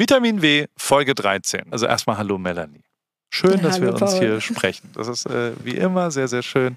[0.00, 1.72] Vitamin W, Folge 13.
[1.72, 2.84] Also erstmal Hallo Melanie.
[3.30, 4.20] Schön, dass Hallo, wir uns Paul.
[4.20, 4.90] hier sprechen.
[4.94, 6.76] Das ist äh, wie immer sehr, sehr schön,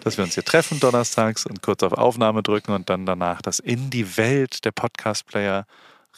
[0.00, 3.60] dass wir uns hier treffen donnerstags und kurz auf Aufnahme drücken und dann danach das
[3.60, 5.66] in die Welt der Podcast-Player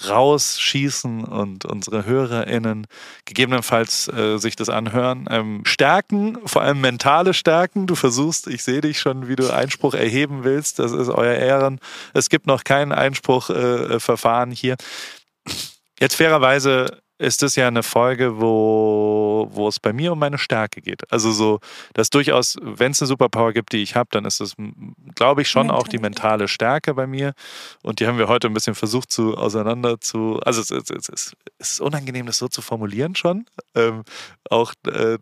[0.09, 2.87] rausschießen und unsere HörerInnen
[3.27, 5.29] gegebenenfalls äh, sich das anhören.
[5.31, 7.87] Ähm, stärken, vor allem mentale Stärken.
[7.87, 10.79] Du versuchst, ich sehe dich schon, wie du Einspruch erheben willst.
[10.79, 11.81] Das ist euer Ehren.
[12.15, 14.77] Es gibt noch kein Einspruchverfahren äh, hier.
[16.01, 20.81] Jetzt fairerweise ist das ja eine Folge, wo, wo es bei mir um meine Stärke
[20.81, 21.03] geht.
[21.13, 21.61] Also so,
[21.93, 24.57] dass durchaus, wenn es eine Superpower gibt, die ich habe, dann ist es,
[25.15, 25.79] glaube ich, schon Mental.
[25.79, 27.35] auch die mentale Stärke bei mir.
[27.83, 30.41] Und die haben wir heute ein bisschen versucht zu auseinander zu.
[30.47, 33.45] Also es, es, es, es ist unangenehm, das so zu formulieren schon.
[33.75, 34.05] Ähm,
[34.49, 35.19] auch äh,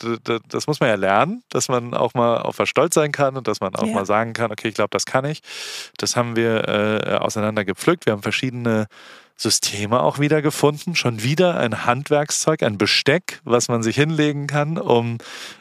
[0.49, 3.49] das muss man ja lernen, dass man auch mal auf was stolz sein kann und
[3.49, 3.93] dass man auch ja.
[3.93, 5.41] mal sagen kann, okay, ich glaube, das kann ich.
[5.97, 8.07] Das haben wir äh, auseinander gepflückt.
[8.07, 8.87] Wir haben verschiedene
[9.41, 10.97] Systeme auch wieder gefunden.
[10.97, 15.19] Schon wieder ein Handwerkszeug, ein Besteck, was man sich hinlegen kann, um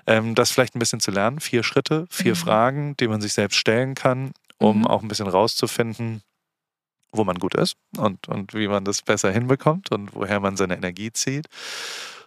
[0.08, 1.40] ähm, das vielleicht ein bisschen zu lernen.
[1.40, 2.38] Vier Schritte, vier mhm.
[2.38, 4.88] Fragen, die man sich selbst stellen kann, um mhm.
[4.88, 6.24] auch ein bisschen rauszufinden,
[7.12, 10.76] wo man gut ist und, und wie man das besser hinbekommt und woher man seine
[10.76, 11.46] Energie zieht.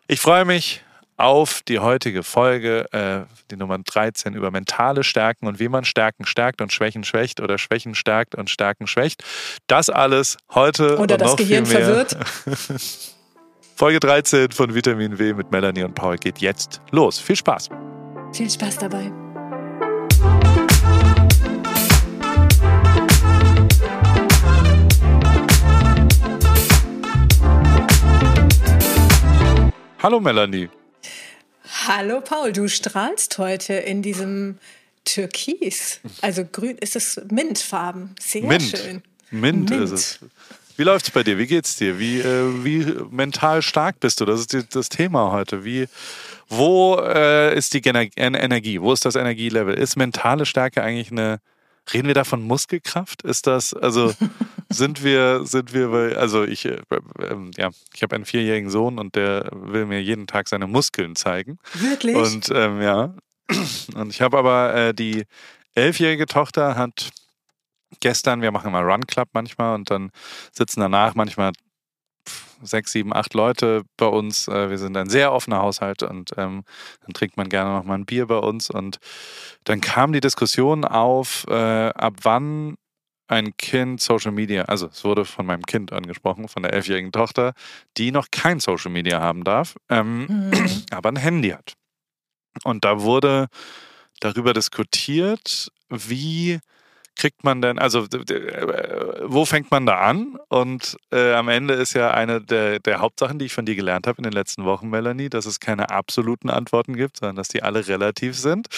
[0.06, 0.82] Ich freue mich
[1.20, 6.24] auf die heutige Folge, äh, die Nummer 13, über mentale Stärken und wie man Stärken
[6.24, 9.22] stärkt und Schwächen schwächt oder Schwächen stärkt und Stärken schwächt.
[9.66, 10.98] Das alles heute.
[10.98, 12.16] Oder das Gehirn verwirrt.
[13.76, 17.18] Folge 13 von Vitamin W mit Melanie und Paul geht jetzt los.
[17.18, 17.68] Viel Spaß.
[18.32, 19.12] Viel Spaß dabei.
[30.02, 30.70] Hallo Melanie.
[31.86, 34.58] Hallo Paul, du strahlst heute in diesem
[35.04, 36.00] Türkis.
[36.20, 38.14] Also grün, ist es Mintfarben.
[38.20, 38.62] Sehr Mint.
[38.62, 39.02] schön.
[39.30, 40.18] Mint, Mint ist es.
[40.76, 41.38] Wie läuft es bei dir?
[41.38, 41.98] Wie geht's dir?
[41.98, 44.24] Wie, äh, wie mental stark bist du?
[44.24, 45.64] Das ist die, das Thema heute.
[45.64, 45.86] Wie,
[46.48, 48.80] wo äh, ist die Gener Energie?
[48.80, 49.74] Wo ist das Energielevel?
[49.74, 51.40] Ist mentale Stärke eigentlich eine
[51.92, 53.22] Reden wir da von Muskelkraft?
[53.22, 54.12] Ist das, also
[54.68, 58.98] sind wir, sind wir bei, also ich, äh, äh, ja, ich habe einen vierjährigen Sohn
[58.98, 61.58] und der will mir jeden Tag seine Muskeln zeigen.
[61.74, 62.16] Wirklich?
[62.16, 63.14] Und ähm, ja,
[63.94, 65.24] und ich habe aber äh, die
[65.74, 67.10] elfjährige Tochter hat
[68.00, 70.10] gestern, wir machen immer Run Club manchmal und dann
[70.52, 71.52] sitzen danach manchmal
[72.62, 74.48] sechs, sieben, acht Leute bei uns.
[74.48, 76.64] Äh, wir sind ein sehr offener Haushalt und ähm,
[77.00, 78.70] dann trinkt man gerne noch mal ein Bier bei uns.
[78.70, 78.98] Und
[79.64, 82.76] dann kam die Diskussion auf, äh, ab wann
[83.28, 87.52] ein Kind Social Media, also es wurde von meinem Kind angesprochen, von der elfjährigen Tochter,
[87.96, 90.82] die noch kein Social Media haben darf, ähm, mhm.
[90.90, 91.74] aber ein Handy hat.
[92.64, 93.46] Und da wurde
[94.18, 96.58] darüber diskutiert, wie
[97.20, 100.38] kriegt man denn, also äh, wo fängt man da an?
[100.48, 104.06] Und äh, am Ende ist ja eine der, der Hauptsachen, die ich von dir gelernt
[104.06, 107.62] habe in den letzten Wochen, Melanie, dass es keine absoluten Antworten gibt, sondern dass die
[107.62, 108.68] alle relativ sind.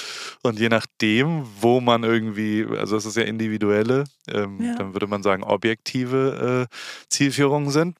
[0.42, 4.74] Und je nachdem, wo man irgendwie, also es ist ja individuelle, ähm, ja.
[4.74, 6.76] dann würde man sagen, objektive äh,
[7.08, 7.96] Zielführungen sind.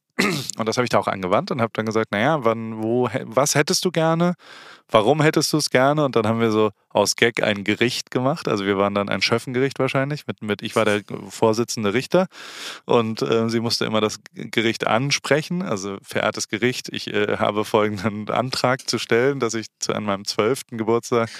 [0.59, 3.55] Und das habe ich da auch angewandt und habe dann gesagt, naja, wann, wo, was
[3.55, 4.35] hättest du gerne?
[4.91, 6.05] Warum hättest du es gerne?
[6.05, 8.47] Und dann haben wir so aus Gag ein Gericht gemacht.
[8.47, 10.27] Also wir waren dann ein Schöffengericht wahrscheinlich.
[10.27, 11.01] Mit, mit, ich war der
[11.31, 12.27] Vorsitzende Richter
[12.85, 15.63] und äh, sie musste immer das Gericht ansprechen.
[15.63, 20.27] Also verehrtes Gericht, ich äh, habe folgenden Antrag zu stellen, dass ich zu an meinem
[20.27, 21.31] zwölften Geburtstag.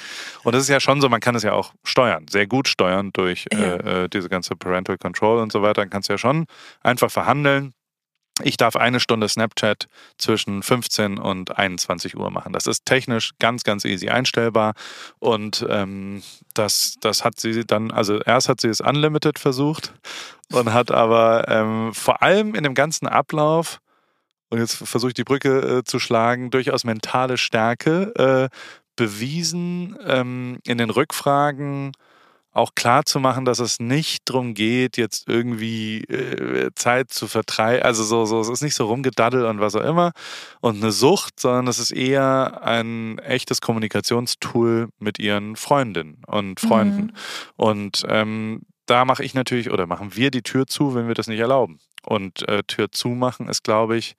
[0.45, 3.11] Und das ist ja schon so, man kann es ja auch steuern, sehr gut steuern
[3.13, 5.83] durch äh, äh, diese ganze Parental Control und so weiter.
[5.83, 6.47] Dann kannst du ja schon
[6.83, 7.75] einfach verhandeln
[8.43, 12.53] ich darf eine Stunde Snapchat zwischen 15 und 21 Uhr machen.
[12.53, 14.73] Das ist technisch ganz, ganz easy einstellbar.
[15.19, 16.23] Und ähm,
[16.55, 19.93] das, das hat sie dann, also erst hat sie es unlimited versucht
[20.51, 23.81] und hat aber ähm, vor allem in dem ganzen Ablauf,
[24.49, 28.57] und jetzt versuche ich die Brücke äh, zu schlagen, durchaus mentale Stärke äh,
[28.97, 31.93] bewiesen ähm, in den Rückfragen
[32.53, 37.83] auch klar zu machen, dass es nicht darum geht, jetzt irgendwie äh, Zeit zu vertreiben.
[37.83, 40.13] Also so, so, es ist nicht so rumgedaddelt und was auch immer
[40.61, 47.07] und eine Sucht, sondern es ist eher ein echtes Kommunikationstool mit ihren Freundinnen und Freunden.
[47.07, 47.13] Mhm.
[47.57, 51.29] Und ähm, da mache ich natürlich oder machen wir die Tür zu, wenn wir das
[51.29, 51.79] nicht erlauben.
[52.05, 54.17] Und äh, Tür zumachen ist, glaube ich,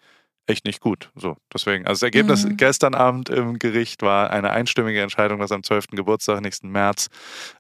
[0.48, 1.10] echt nicht gut.
[1.16, 1.86] So, deswegen.
[1.86, 2.58] Also das Ergebnis mhm.
[2.58, 5.88] gestern Abend im Gericht war eine einstimmige Entscheidung, dass am 12.
[5.92, 7.08] Geburtstag, nächsten März,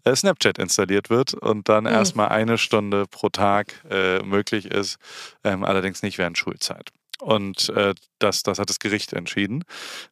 [0.03, 1.91] äh, Snapchat installiert wird und dann mhm.
[1.91, 4.97] erstmal eine Stunde pro Tag äh, möglich ist,
[5.43, 6.91] ähm, allerdings nicht während Schulzeit.
[7.21, 9.63] Und äh, das, das hat das Gericht entschieden.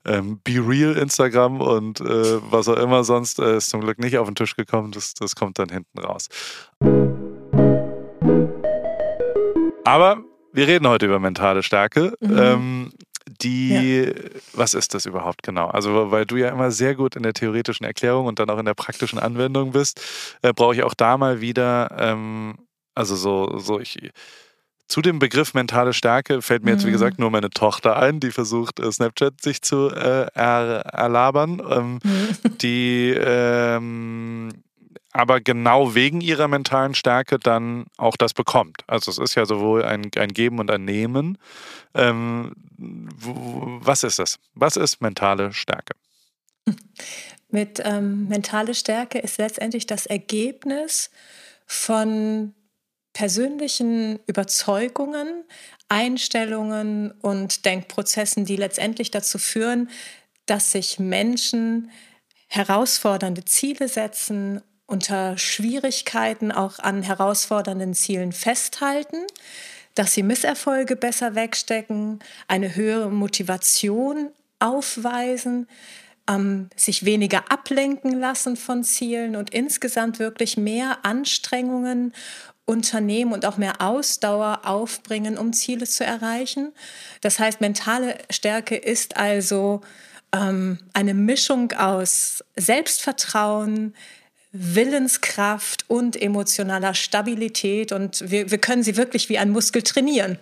[0.06, 4.18] Ähm, Be Real Instagram und äh, was auch immer sonst äh, ist zum Glück nicht
[4.18, 4.92] auf den Tisch gekommen.
[4.92, 6.30] Das, das kommt dann hinten raus.
[9.84, 12.14] Aber wir reden heute über mentale Stärke.
[12.20, 12.38] Mhm.
[12.38, 12.92] Ähm,
[13.42, 14.14] die, ja.
[14.54, 15.68] was ist das überhaupt genau?
[15.68, 18.66] Also, weil du ja immer sehr gut in der theoretischen Erklärung und dann auch in
[18.66, 20.02] der praktischen Anwendung bist,
[20.42, 22.56] äh, brauche ich auch da mal wieder, ähm,
[22.96, 24.12] also so, so ich,
[24.88, 26.94] zu dem Begriff mentale Stärke fällt mir jetzt, wie mhm.
[26.94, 31.62] gesagt, nur meine Tochter ein, die versucht, äh, Snapchat sich zu äh, er, erlabern.
[31.70, 32.58] Ähm, mhm.
[32.58, 34.50] Die ähm,
[35.12, 38.84] aber genau wegen ihrer mentalen Stärke dann auch das bekommt.
[38.88, 41.38] Also es ist ja sowohl ein, ein Geben und ein Nehmen.
[41.94, 44.40] Ähm, was ist das?
[44.54, 45.94] Was ist mentale Stärke?
[47.50, 51.12] Mit ähm, mentale Stärke ist letztendlich das Ergebnis
[51.66, 52.54] von
[53.12, 55.44] persönlichen Überzeugungen,
[55.90, 59.90] Einstellungen und Denkprozessen, die letztendlich dazu führen,
[60.46, 61.92] dass sich Menschen
[62.48, 64.62] herausfordernde Ziele setzen
[64.92, 69.26] unter Schwierigkeiten auch an herausfordernden Zielen festhalten,
[69.96, 74.30] dass sie Misserfolge besser wegstecken, eine höhere Motivation
[74.60, 75.68] aufweisen,
[76.30, 82.14] ähm, sich weniger ablenken lassen von Zielen und insgesamt wirklich mehr Anstrengungen
[82.66, 86.74] unternehmen und auch mehr Ausdauer aufbringen, um Ziele zu erreichen.
[87.22, 89.82] Das heißt, mentale Stärke ist also
[90.34, 93.94] ähm, eine Mischung aus Selbstvertrauen,
[94.52, 100.38] Willenskraft und emotionaler Stabilität und wir, wir können sie wirklich wie ein Muskel trainieren.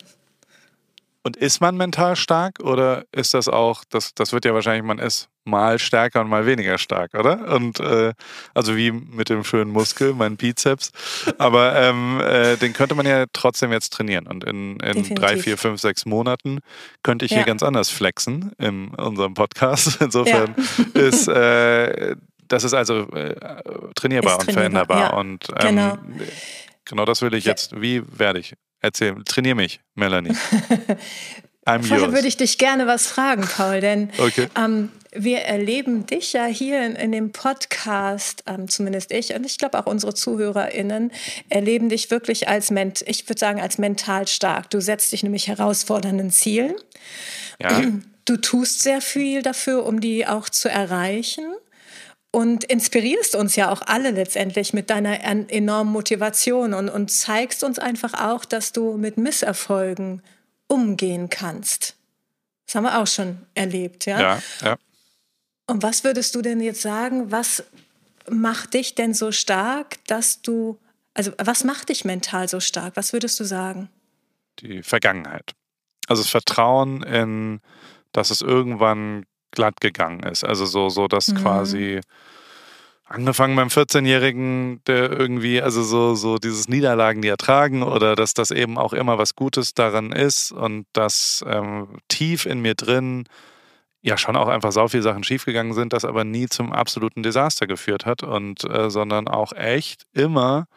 [1.22, 5.00] Und ist man mental stark oder ist das auch, das, das wird ja wahrscheinlich, man
[5.00, 7.54] ist mal stärker und mal weniger stark, oder?
[7.54, 8.14] Und äh,
[8.54, 10.92] also wie mit dem schönen Muskel, mein Bizeps.
[11.38, 14.28] Aber ähm, äh, den könnte man ja trotzdem jetzt trainieren.
[14.28, 16.60] Und in, in drei, vier, fünf, sechs Monaten
[17.04, 17.38] könnte ich ja.
[17.38, 19.98] hier ganz anders flexen in unserem Podcast.
[20.02, 20.56] Insofern
[20.94, 21.02] ja.
[21.02, 22.16] ist äh,
[22.50, 23.36] das ist also äh,
[23.96, 25.12] trainierbar ist und veränderbar.
[25.12, 25.98] Ja, und ähm, genau.
[26.84, 27.80] genau das will ich jetzt.
[27.80, 28.56] Wie werde ich?
[28.82, 30.36] Erzähl, trainier mich, Melanie.
[31.66, 32.14] I'm Vorher yours.
[32.14, 34.48] würde ich dich gerne was fragen, Paul, denn okay.
[34.58, 39.58] ähm, wir erleben dich ja hier in, in dem Podcast, ähm, zumindest ich und ich
[39.58, 41.12] glaube auch unsere ZuhörerInnen,
[41.50, 42.72] erleben dich wirklich als,
[43.06, 44.70] ich würde sagen, als mental stark.
[44.72, 46.74] Du setzt dich nämlich herausfordernden Zielen.
[47.62, 47.84] Ja.
[48.26, 51.46] Du tust sehr viel dafür, um die auch zu erreichen
[52.32, 57.80] und inspirierst uns ja auch alle letztendlich mit deiner enormen Motivation und, und zeigst uns
[57.80, 60.22] einfach auch, dass du mit Misserfolgen
[60.68, 61.96] umgehen kannst.
[62.66, 64.20] Das haben wir auch schon erlebt, ja?
[64.20, 64.78] Ja, ja.
[65.66, 67.64] Und was würdest du denn jetzt sagen, was
[68.30, 70.78] macht dich denn so stark, dass du,
[71.14, 72.96] also was macht dich mental so stark?
[72.96, 73.90] Was würdest du sagen?
[74.60, 75.54] Die Vergangenheit.
[76.08, 77.62] Also das Vertrauen in,
[78.12, 79.26] dass es irgendwann
[79.60, 80.46] glatt gegangen ist.
[80.46, 81.36] Also so, so dass mhm.
[81.36, 82.02] quasi
[83.06, 88.52] angefangen beim 14-Jährigen, der irgendwie, also so, so dieses Niederlagen, die ertragen oder dass das
[88.52, 93.26] eben auch immer was Gutes daran ist und dass ähm, tief in mir drin
[94.02, 97.68] ja schon auch einfach so viele Sachen schiefgegangen sind, das aber nie zum absoluten Desaster
[97.68, 100.68] geführt hat und äh, sondern auch echt immer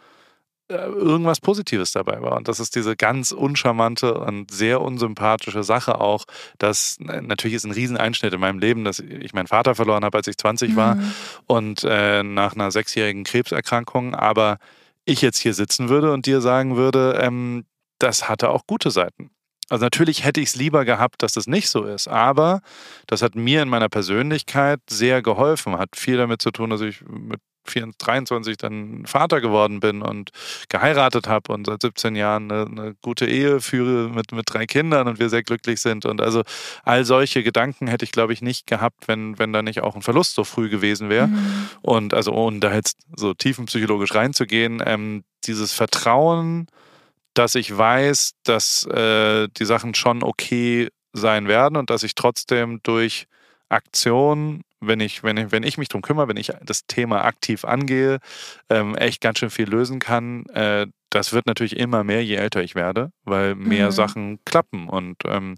[0.76, 2.36] irgendwas Positives dabei war.
[2.36, 6.24] Und das ist diese ganz uncharmante und sehr unsympathische Sache auch,
[6.58, 10.26] dass natürlich ist ein Rieseneinschnitt in meinem Leben, dass ich meinen Vater verloren habe, als
[10.26, 10.76] ich 20 mhm.
[10.76, 10.98] war
[11.46, 14.58] und äh, nach einer sechsjährigen Krebserkrankung, aber
[15.04, 17.64] ich jetzt hier sitzen würde und dir sagen würde, ähm,
[17.98, 19.30] das hatte auch gute Seiten.
[19.68, 22.60] Also natürlich hätte ich es lieber gehabt, dass das nicht so ist, aber
[23.06, 27.02] das hat mir in meiner Persönlichkeit sehr geholfen, hat viel damit zu tun, dass ich
[27.08, 30.30] mit 23 dann Vater geworden bin und
[30.68, 35.08] geheiratet habe und seit 17 Jahren eine, eine, gute Ehe führe mit, mit drei Kindern
[35.08, 36.04] und wir sehr glücklich sind.
[36.04, 36.42] Und also
[36.84, 40.02] all solche Gedanken hätte ich, glaube ich, nicht gehabt, wenn, wenn da nicht auch ein
[40.02, 41.28] Verlust so früh gewesen wäre.
[41.28, 41.68] Mhm.
[41.82, 46.66] Und also ohne da jetzt so tiefenpsychologisch reinzugehen, ähm, dieses Vertrauen,
[47.34, 52.80] dass ich weiß, dass äh, die Sachen schon okay sein werden und dass ich trotzdem
[52.82, 53.26] durch
[53.68, 57.64] Aktion wenn ich, wenn ich, wenn ich mich darum kümmere, wenn ich das Thema aktiv
[57.64, 58.18] angehe,
[58.68, 60.44] ähm, echt ganz schön viel lösen kann.
[60.46, 63.92] Äh, das wird natürlich immer mehr, je älter ich werde, weil mehr mhm.
[63.92, 64.88] Sachen klappen.
[64.88, 65.56] Und ähm,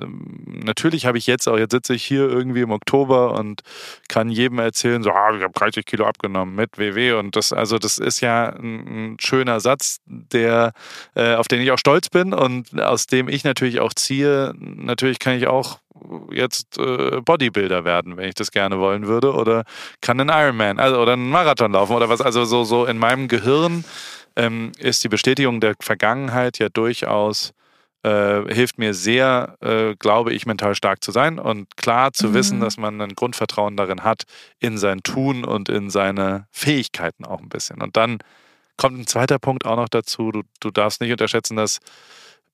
[0.00, 3.62] ähm, natürlich habe ich jetzt auch, jetzt sitze ich hier irgendwie im Oktober und
[4.08, 7.12] kann jedem erzählen, so, ah, ich habe 30 Kilo abgenommen mit WW.
[7.12, 10.72] Und das, also das ist ja ein, ein schöner Satz, der,
[11.14, 14.52] äh, auf den ich auch stolz bin und aus dem ich natürlich auch ziehe.
[14.58, 15.78] Natürlich kann ich auch
[16.32, 19.64] jetzt äh, Bodybuilder werden, wenn ich das gerne wollen würde, oder
[20.00, 22.20] kann einen Ironman also, oder einen Marathon laufen oder was.
[22.20, 23.84] Also so, so in meinem Gehirn
[24.38, 27.52] ähm, ist die Bestätigung der Vergangenheit ja durchaus
[28.04, 32.34] äh, hilft mir sehr, äh, glaube ich, mental stark zu sein und klar zu mhm.
[32.34, 34.22] wissen, dass man ein Grundvertrauen darin hat,
[34.60, 37.82] in sein Tun und in seine Fähigkeiten auch ein bisschen.
[37.82, 38.18] Und dann
[38.76, 40.30] kommt ein zweiter Punkt auch noch dazu.
[40.30, 41.80] Du, du darfst nicht unterschätzen, dass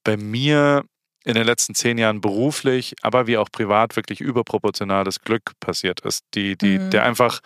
[0.03, 0.85] bei mir
[1.25, 6.25] in den letzten zehn Jahren beruflich, aber wie auch privat wirklich überproportionales Glück passiert ist,
[6.35, 6.91] die, die, mhm.
[6.91, 7.41] der einfach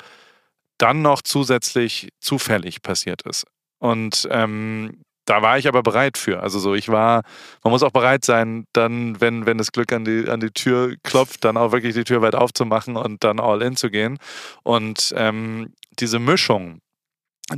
[0.78, 3.44] dann noch zusätzlich zufällig passiert ist.
[3.78, 6.42] Und ähm, da war ich aber bereit für.
[6.42, 7.22] Also so, ich war,
[7.62, 10.94] man muss auch bereit sein, dann, wenn, wenn das Glück an die, an die Tür
[11.02, 14.18] klopft, dann auch wirklich die Tür weit aufzumachen und dann all in zu gehen.
[14.62, 16.80] Und ähm, diese Mischung,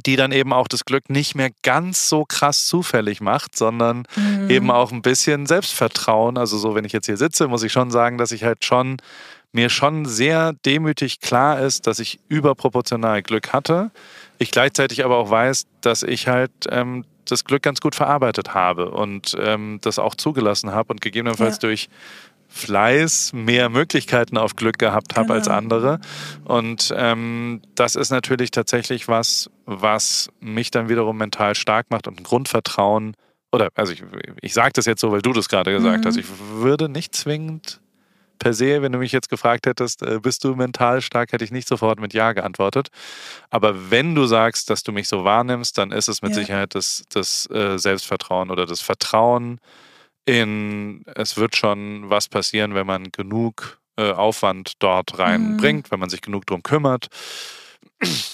[0.04, 4.50] die dann eben auch das Glück nicht mehr ganz so krass zufällig macht, sondern mhm.
[4.50, 6.38] eben auch ein bisschen Selbstvertrauen.
[6.38, 8.98] Also so, wenn ich jetzt hier sitze, muss ich schon sagen, dass ich halt schon
[9.52, 13.90] mir schon sehr demütig klar ist, dass ich überproportional Glück hatte.
[14.42, 18.90] Ich gleichzeitig aber auch weiß, dass ich halt ähm, das Glück ganz gut verarbeitet habe
[18.90, 21.68] und ähm, das auch zugelassen habe und gegebenenfalls ja.
[21.68, 21.90] durch
[22.48, 25.38] Fleiß mehr Möglichkeiten auf Glück gehabt habe genau.
[25.38, 26.00] als andere.
[26.44, 32.18] Und ähm, das ist natürlich tatsächlich was, was mich dann wiederum mental stark macht und
[32.18, 33.12] ein Grundvertrauen.
[33.52, 34.02] Oder, also ich,
[34.40, 36.08] ich sage das jetzt so, weil du das gerade gesagt mhm.
[36.08, 36.16] hast.
[36.16, 37.82] Ich würde nicht zwingend
[38.40, 41.52] per se, wenn du mich jetzt gefragt hättest, äh, bist du mental stark, hätte ich
[41.52, 42.88] nicht sofort mit Ja geantwortet.
[43.50, 46.40] Aber wenn du sagst, dass du mich so wahrnimmst, dann ist es mit ja.
[46.40, 49.60] Sicherheit das, das äh, Selbstvertrauen oder das Vertrauen
[50.26, 55.90] in, es wird schon was passieren, wenn man genug äh, Aufwand dort reinbringt, mhm.
[55.92, 57.08] wenn man sich genug drum kümmert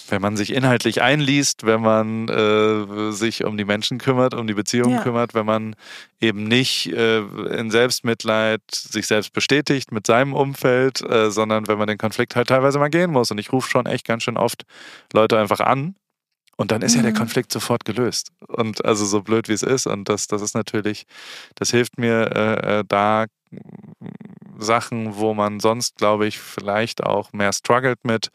[0.09, 4.55] wenn man sich inhaltlich einliest, wenn man äh, sich um die Menschen kümmert, um die
[4.55, 5.03] Beziehungen ja.
[5.03, 5.77] kümmert, wenn man
[6.21, 11.89] eben nicht äh, in Selbstmitleid sich selbst bestätigt mit seinem Umfeld, äh, sondern wenn man
[11.89, 13.31] den Konflikt halt teilweise mal gehen muss.
[13.31, 14.63] Und ich rufe schon echt ganz schön oft
[15.13, 15.97] Leute einfach an
[16.57, 16.99] und dann ist mhm.
[16.99, 17.19] ja der mhm.
[17.19, 18.33] Konflikt sofort gelöst.
[18.49, 19.87] Und also so blöd wie es ist.
[19.87, 21.07] Und das, das ist natürlich,
[21.55, 23.27] das hilft mir äh, äh da
[24.59, 28.31] Sachen, wo man sonst, glaube ich, vielleicht auch mehr struggelt mit,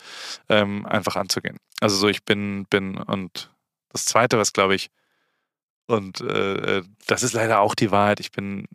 [0.49, 1.57] ähm, einfach anzugehen.
[1.79, 3.51] Also so, ich bin, bin und
[3.89, 4.89] das Zweite, was, glaube ich,
[5.91, 8.21] und äh, äh, das ist leider auch die Wahrheit.
[8.21, 8.65] Ich bin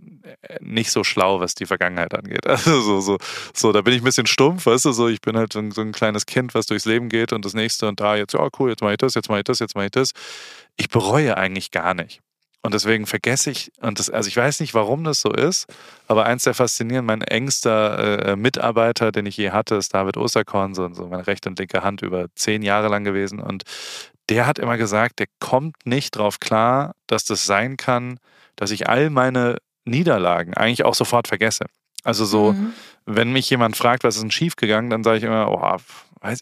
[0.42, 2.44] äh, nicht so schlau, was die Vergangenheit angeht.
[2.46, 3.18] Also so, so,
[3.54, 5.70] so, da bin ich ein bisschen stumpf, weißt du, so, ich bin halt so ein,
[5.70, 8.48] so ein kleines Kind, was durchs Leben geht und das nächste und da jetzt, ja,
[8.58, 10.10] cool, jetzt mache ich das, jetzt mache ich das, jetzt mache ich das.
[10.76, 12.20] Ich bereue eigentlich gar nicht.
[12.66, 15.66] Und deswegen vergesse ich, und das, also ich weiß nicht, warum das so ist,
[16.08, 20.74] aber eins der faszinierenden, mein engster äh, Mitarbeiter, den ich je hatte, ist David Osterkorn,
[20.74, 23.40] so, so meine rechte und linke Hand über zehn Jahre lang gewesen.
[23.40, 23.62] Und
[24.28, 28.18] der hat immer gesagt, der kommt nicht drauf klar, dass das sein kann,
[28.56, 31.66] dass ich all meine Niederlagen eigentlich auch sofort vergesse.
[32.02, 32.72] Also so, mhm.
[33.04, 35.78] wenn mich jemand fragt, was ist denn schiefgegangen, dann sage ich immer, oh,
[36.20, 36.40] weiß,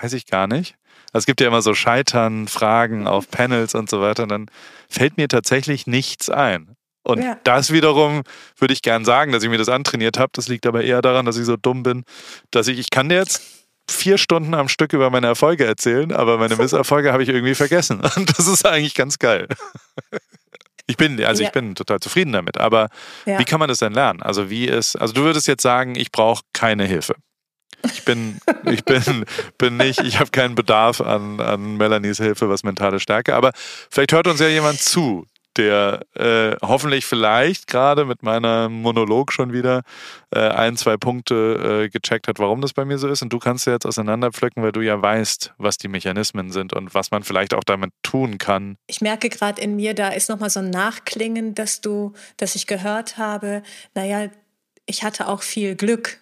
[0.00, 0.76] weiß ich gar nicht.
[1.12, 4.22] Also es gibt ja immer so Scheitern, Fragen auf Panels und so weiter.
[4.22, 4.46] Und dann
[4.90, 6.76] fällt mir tatsächlich nichts ein.
[7.02, 7.38] Und ja.
[7.44, 8.22] das wiederum
[8.58, 10.30] würde ich gern sagen, dass ich mir das antrainiert habe.
[10.34, 12.04] Das liegt aber eher daran, dass ich so dumm bin,
[12.50, 13.42] dass ich, ich kann dir jetzt
[13.90, 18.00] vier Stunden am Stück über meine Erfolge erzählen, aber meine Misserfolge habe ich irgendwie vergessen.
[18.16, 19.48] Und das ist eigentlich ganz geil.
[20.86, 21.48] Ich bin, also ja.
[21.48, 22.58] ich bin total zufrieden damit.
[22.58, 22.88] Aber
[23.24, 23.38] ja.
[23.38, 24.22] wie kann man das denn lernen?
[24.22, 27.14] Also wie ist, also du würdest jetzt sagen, ich brauche keine Hilfe.
[27.82, 28.38] Ich bin,
[28.70, 29.24] ich bin,
[29.58, 33.34] bin nicht, ich habe keinen Bedarf an, an Melanies Hilfe, was mentale Stärke.
[33.34, 33.52] Aber
[33.90, 39.52] vielleicht hört uns ja jemand zu, der äh, hoffentlich vielleicht gerade mit meinem Monolog schon
[39.52, 39.82] wieder
[40.30, 43.22] äh, ein, zwei Punkte äh, gecheckt hat, warum das bei mir so ist.
[43.22, 46.94] Und du kannst ja jetzt auseinanderpflücken, weil du ja weißt, was die Mechanismen sind und
[46.94, 48.76] was man vielleicht auch damit tun kann.
[48.86, 52.66] Ich merke gerade in mir, da ist nochmal so ein Nachklingen, dass du, dass ich
[52.66, 53.62] gehört habe,
[53.94, 54.28] naja,
[54.86, 56.20] ich hatte auch viel Glück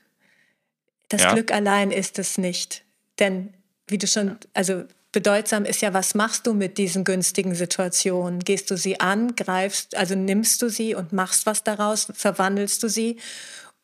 [1.08, 1.32] das ja.
[1.32, 2.84] Glück allein ist es nicht.
[3.18, 3.54] Denn
[3.86, 8.40] wie du schon, also bedeutsam ist ja, was machst du mit diesen günstigen Situationen?
[8.40, 12.88] Gehst du sie an, greifst, also nimmst du sie und machst was daraus, verwandelst du
[12.88, 13.18] sie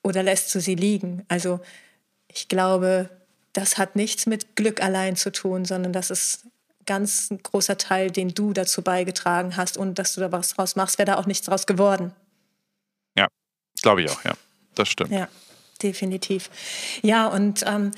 [0.03, 1.25] oder lässt du sie liegen?
[1.29, 1.61] Also
[2.29, 3.09] ich glaube,
[3.53, 6.45] das hat nichts mit Glück allein zu tun, sondern das ist
[6.87, 10.77] ganz ein großer Teil, den du dazu beigetragen hast und dass du da was draus
[10.77, 12.13] machst, wäre da auch nichts draus geworden.
[13.17, 13.29] Ja,
[13.81, 14.35] glaube ich auch, ja.
[14.75, 15.11] Das stimmt.
[15.11, 15.29] Ja
[15.85, 16.51] definitiv.
[17.03, 17.93] Ja, und ähm,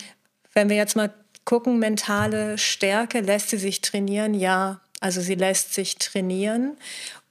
[0.52, 1.14] wenn wir jetzt mal
[1.44, 4.34] gucken, mentale Stärke, lässt sie sich trainieren?
[4.34, 6.76] Ja, also sie lässt sich trainieren.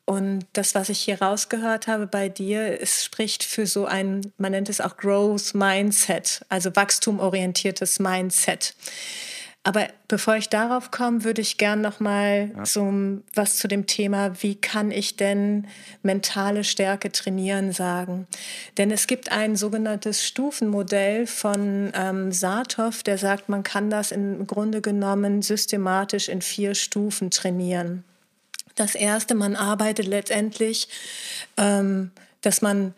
[0.06, 4.52] Und das, was ich hier rausgehört habe bei dir, es spricht für so ein, man
[4.52, 8.76] nennt es auch Growth Mindset, also wachstumorientiertes Mindset.
[9.68, 12.66] Aber bevor ich darauf komme, würde ich gern noch mal ja.
[12.68, 12.94] so
[13.34, 15.66] was zu dem Thema, wie kann ich denn
[16.04, 18.28] mentale Stärke trainieren, sagen.
[18.78, 24.46] Denn es gibt ein sogenanntes Stufenmodell von ähm, Saathoff, der sagt, man kann das im
[24.46, 28.04] Grunde genommen systematisch in vier Stufen trainieren.
[28.76, 30.90] Das erste, man arbeitet letztendlich,
[31.58, 32.94] ähm, dass man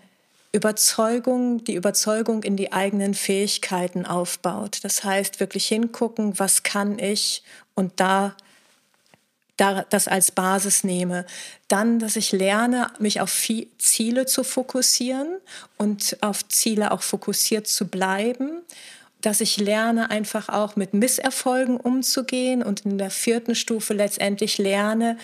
[0.51, 4.79] Überzeugung, die Überzeugung in die eigenen Fähigkeiten aufbaut.
[4.83, 7.43] Das heißt, wirklich hingucken, was kann ich
[7.75, 8.35] und da
[9.57, 11.25] das als Basis nehme.
[11.67, 13.47] Dann, dass ich lerne, mich auf
[13.79, 15.37] Ziele zu fokussieren
[15.77, 18.61] und auf Ziele auch fokussiert zu bleiben.
[19.21, 25.17] Dass ich lerne, einfach auch mit Misserfolgen umzugehen und in der vierten Stufe letztendlich lerne,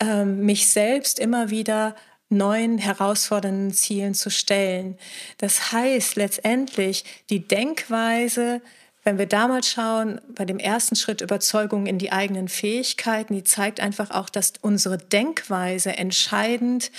[0.00, 1.94] ähm, mich selbst immer wieder
[2.28, 4.98] neuen herausfordernden Zielen zu stellen.
[5.38, 8.60] Das heißt letztendlich die Denkweise,
[9.04, 13.80] wenn wir damals schauen, bei dem ersten Schritt Überzeugung in die eigenen Fähigkeiten, die zeigt
[13.80, 16.90] einfach auch, dass unsere Denkweise entscheidend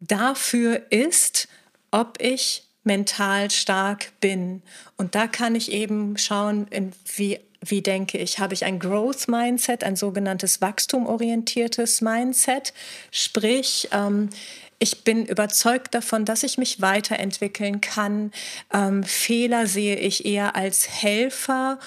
[0.00, 1.46] dafür ist,
[1.92, 4.62] ob ich mental stark bin.
[4.96, 6.66] Und da kann ich eben schauen,
[7.14, 8.38] wie, wie denke ich.
[8.38, 12.72] Habe ich ein Growth Mindset, ein sogenanntes wachstumorientiertes Mindset?
[13.10, 14.30] Sprich, ähm,
[14.78, 18.32] ich bin überzeugt davon, dass ich mich weiterentwickeln kann.
[18.72, 21.78] Ähm, Fehler sehe ich eher als Helfer,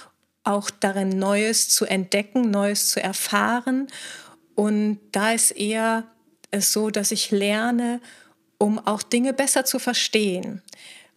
[0.46, 3.88] auch darin Neues zu entdecken, Neues zu erfahren.
[4.56, 6.06] Und da ist eher
[6.52, 8.00] es so, dass ich lerne,
[8.58, 10.62] um auch Dinge besser zu verstehen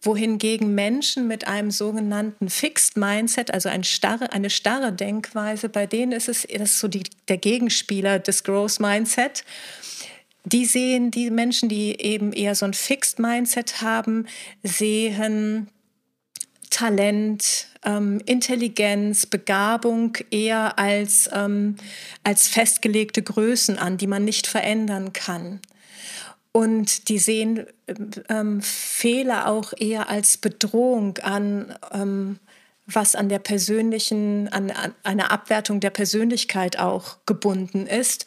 [0.01, 6.11] wohingegen Menschen mit einem sogenannten Fixed Mindset, also ein starre, eine starre Denkweise, bei denen
[6.13, 9.43] ist es das ist so die, der Gegenspieler des Growth Mindset
[10.45, 14.25] die sehen, die Menschen, die eben eher so ein Fixed Mindset haben,
[14.63, 15.67] sehen
[16.69, 21.75] Talent, ähm, Intelligenz, Begabung eher als, ähm,
[22.23, 25.59] als festgelegte Größen an, die man nicht verändern kann.
[26.59, 27.67] Und die sehen
[28.27, 32.37] ähm, Fehler auch eher als Bedrohung an, ähm,
[32.85, 38.25] was an der persönlichen, an, an einer Abwertung der Persönlichkeit auch gebunden ist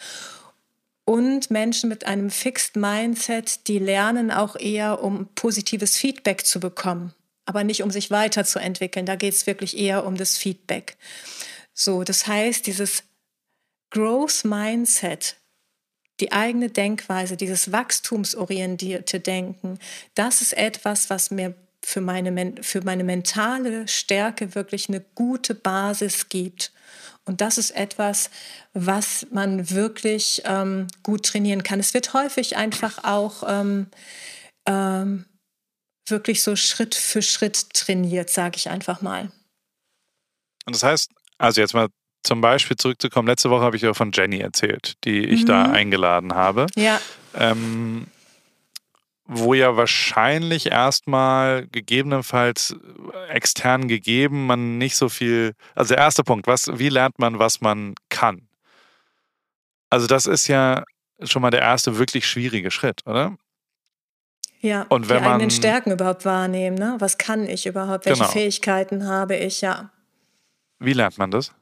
[1.05, 7.13] und Menschen mit einem Fixed Mindset, die lernen auch eher, um positives Feedback zu bekommen,
[7.45, 9.05] aber nicht um sich weiterzuentwickeln.
[9.05, 10.97] Da geht es wirklich eher um das Feedback.
[11.75, 13.03] So, das heißt, dieses
[13.91, 15.37] Growth Mindset,
[16.23, 19.81] die eigene Denkweise, dieses wachstumsorientierte Denken,
[20.15, 21.53] das ist etwas, was mir
[21.85, 26.73] für meine, für meine mentale Stärke wirklich eine gute Basis gibt.
[27.25, 28.31] Und das ist etwas,
[28.73, 31.81] was man wirklich ähm, gut trainieren kann.
[31.81, 33.89] Es wird häufig einfach auch ähm,
[34.67, 35.25] ähm,
[36.07, 39.33] wirklich so Schritt für Schritt trainiert, sage ich einfach mal.
[40.67, 41.89] Und das heißt, also jetzt mal
[42.23, 45.47] zum Beispiel zurückzukommen, letzte Woche habe ich ja von Jenny erzählt, die ich mhm.
[45.47, 46.67] da eingeladen habe.
[46.77, 47.01] Ja.
[47.35, 48.07] Ähm,
[49.25, 52.77] wo ja wahrscheinlich erstmal gegebenenfalls
[53.29, 55.55] extern gegeben man nicht so viel.
[55.75, 58.49] Also der erste Punkt, was, wie lernt man, was man kann?
[59.91, 60.85] Also das ist ja
[61.23, 63.37] schon mal der erste wirklich schwierige Schritt, oder?
[64.61, 66.77] Ja, und wenn die eigenen man, Stärken überhaupt wahrnehmen.
[66.77, 66.97] Ne?
[66.99, 68.07] Was kann ich überhaupt?
[68.07, 68.33] Welche genau.
[68.33, 69.61] Fähigkeiten habe ich?
[69.61, 69.91] Ja.
[70.79, 71.53] Wie lernt man das?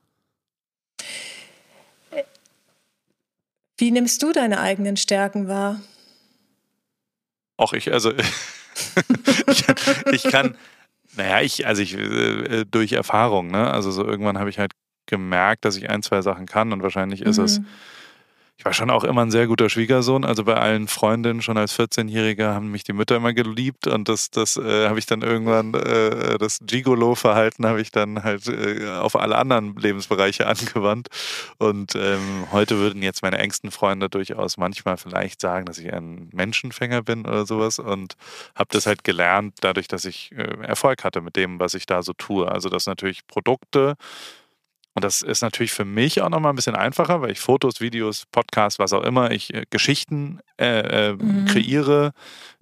[3.81, 5.81] Wie nimmst du deine eigenen Stärken wahr?
[7.57, 8.13] Auch ich, also
[9.47, 9.65] ich,
[10.13, 10.55] ich, kann,
[11.17, 13.71] naja, ich, also ich, äh, durch Erfahrung, ne?
[13.71, 14.73] Also so irgendwann habe ich halt
[15.07, 17.45] gemerkt, dass ich ein, zwei Sachen kann und wahrscheinlich ist mhm.
[17.45, 17.61] es
[18.61, 20.23] ich war schon auch immer ein sehr guter Schwiegersohn.
[20.23, 24.31] Also bei allen Freundinnen schon als 14-Jähriger haben mich die Mütter immer geliebt und das,
[24.31, 29.17] das äh, habe ich dann irgendwann, äh, das Gigolo-Verhalten habe ich dann halt äh, auf
[29.17, 31.09] alle anderen Lebensbereiche angewandt.
[31.57, 36.29] Und ähm, heute würden jetzt meine engsten Freunde durchaus manchmal vielleicht sagen, dass ich ein
[36.31, 38.13] Menschenfänger bin oder sowas und
[38.55, 42.03] habe das halt gelernt, dadurch, dass ich äh, Erfolg hatte mit dem, was ich da
[42.03, 42.47] so tue.
[42.47, 43.97] Also dass natürlich Produkte
[44.95, 48.25] und das ist natürlich für mich auch nochmal ein bisschen einfacher, weil ich Fotos, Videos,
[48.33, 51.47] Podcasts, was auch immer, ich äh, Geschichten äh, äh, mhm.
[51.47, 52.13] kreiere,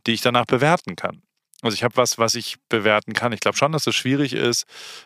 [0.06, 1.22] die ich danach bewerten kann.
[1.60, 3.32] Also ich habe was, was ich bewerten kann.
[3.32, 4.64] Ich glaube schon, dass es schwierig ist,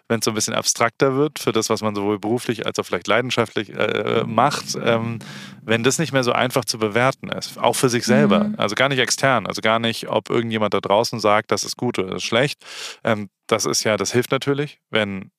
[0.08, 2.84] wenn es so ein bisschen abstrakter wird für das, was man sowohl beruflich als auch
[2.84, 5.20] vielleicht leidenschaftlich äh, macht, ähm,
[5.62, 7.56] wenn das nicht mehr so einfach zu bewerten ist.
[7.56, 8.44] Auch für sich selber.
[8.44, 8.54] Mhm.
[8.58, 9.46] Also gar nicht extern.
[9.46, 12.62] Also gar nicht, ob irgendjemand da draußen sagt, das ist gut oder das ist schlecht.
[13.02, 15.30] Ähm, das ist ja, das hilft natürlich, wenn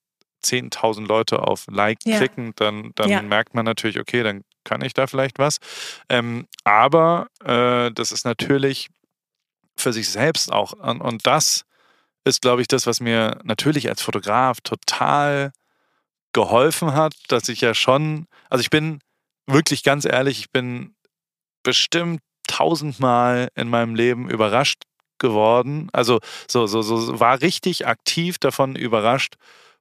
[0.43, 2.17] 10.000 Leute auf Like ja.
[2.17, 3.21] klicken, dann, dann ja.
[3.21, 5.58] merkt man natürlich, okay, dann kann ich da vielleicht was.
[6.10, 8.89] Ähm, aber äh, das ist natürlich
[9.75, 10.73] für sich selbst auch.
[10.73, 11.65] Und, und das
[12.25, 15.51] ist, glaube ich, das, was mir natürlich als Fotograf total
[16.32, 18.99] geholfen hat, dass ich ja schon, also ich bin
[19.45, 20.95] wirklich ganz ehrlich, ich bin
[21.63, 24.84] bestimmt tausendmal in meinem Leben überrascht
[25.19, 25.89] geworden.
[25.93, 29.36] Also so, so, so war richtig aktiv davon überrascht,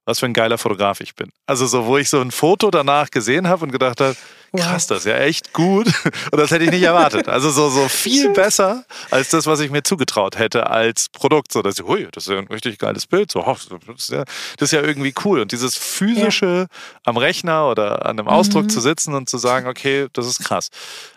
[0.05, 1.29] was für ein geiler Fotograf ich bin.
[1.45, 4.15] Also so, wo ich so ein Foto danach gesehen habe und gedacht habe,
[4.55, 5.87] krass, das ist ja echt gut.
[6.31, 7.27] Und das hätte ich nicht erwartet.
[7.27, 11.51] Also so, so viel besser als das, was ich mir zugetraut hätte als Produkt.
[11.51, 13.31] So, dass ich, hui, das ist ja ein richtig geiles Bild.
[13.31, 14.23] So, das ist ja,
[14.57, 15.39] das ist ja irgendwie cool.
[15.39, 16.77] Und dieses physische ja.
[17.03, 18.69] am Rechner oder an einem Ausdruck mhm.
[18.69, 20.69] zu sitzen und zu sagen, okay, das ist krass.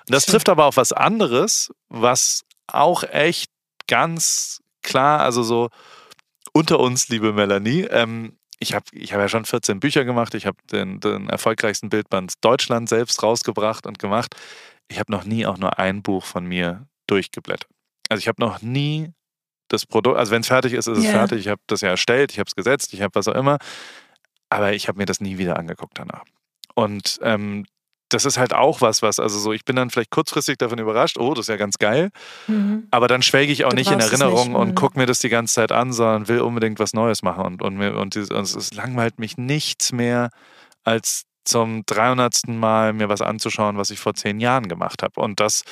[0.07, 3.51] Und das trifft aber auf was anderes, was auch echt
[3.87, 5.69] ganz klar, also so
[6.53, 10.47] unter uns, liebe Melanie, ähm, ich habe ich hab ja schon 14 Bücher gemacht, ich
[10.47, 14.35] habe den, den erfolgreichsten Bildband Deutschland selbst rausgebracht und gemacht.
[14.89, 17.71] Ich habe noch nie auch nur ein Buch von mir durchgeblättert.
[18.09, 19.13] Also ich habe noch nie
[19.69, 21.13] das Produkt, also wenn es fertig ist, ist es yeah.
[21.13, 21.41] fertig.
[21.41, 23.59] Ich habe das ja erstellt, ich habe es gesetzt, ich habe was auch immer.
[24.49, 26.23] Aber ich habe mir das nie wieder angeguckt danach.
[26.75, 27.67] Und ähm,
[28.09, 31.19] das ist halt auch was, was, also so, ich bin dann vielleicht kurzfristig davon überrascht,
[31.19, 32.11] oh, das ist ja ganz geil.
[32.47, 32.87] Mhm.
[32.91, 34.75] Aber dann schwelge ich auch du nicht in Erinnerung nicht, und mhm.
[34.75, 37.45] gucke mir das die ganze Zeit an, sondern will unbedingt was Neues machen.
[37.45, 40.31] Und, und, mir, und, und es langweilt mich nichts mehr,
[40.85, 42.49] als zum 300.
[42.49, 45.21] Mal mir was anzuschauen, was ich vor zehn Jahren gemacht habe.
[45.21, 45.63] Und das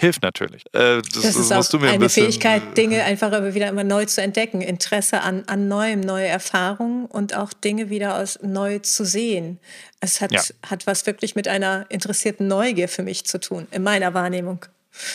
[0.00, 0.64] hilft natürlich.
[0.72, 4.22] Äh, das, das, ist auch ein eine Fähigkeit, Dinge einfach aber wieder immer neu zu
[4.22, 9.60] entdecken, Interesse an, an Neuem, neue Erfahrungen und auch Dinge wieder aus neu zu sehen.
[10.00, 10.40] Es hat, ja.
[10.66, 14.64] hat was wirklich mit einer interessierten Neugier für mich zu tun, in meiner Wahrnehmung.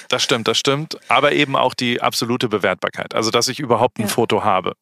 [0.07, 0.97] Das stimmt, das stimmt.
[1.09, 3.15] Aber eben auch die absolute Bewertbarkeit.
[3.15, 4.07] Also, dass ich überhaupt ein ja.
[4.07, 4.73] Foto habe,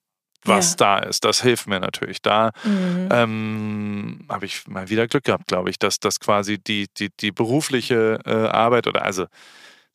[0.44, 0.76] was ja.
[0.78, 1.24] da ist.
[1.24, 2.22] Das hilft mir natürlich.
[2.22, 3.10] Da mhm.
[3.10, 7.32] ähm, habe ich mal wieder Glück gehabt, glaube ich, dass das quasi die, die, die
[7.32, 9.28] berufliche äh, Arbeit oder also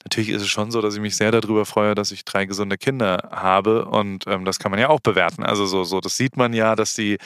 [0.05, 2.79] natürlich ist es schon so, dass ich mich sehr darüber freue, dass ich drei gesunde
[2.79, 5.43] Kinder habe und ähm, das kann man ja auch bewerten.
[5.43, 7.19] Also so, so, das sieht man ja, dass sie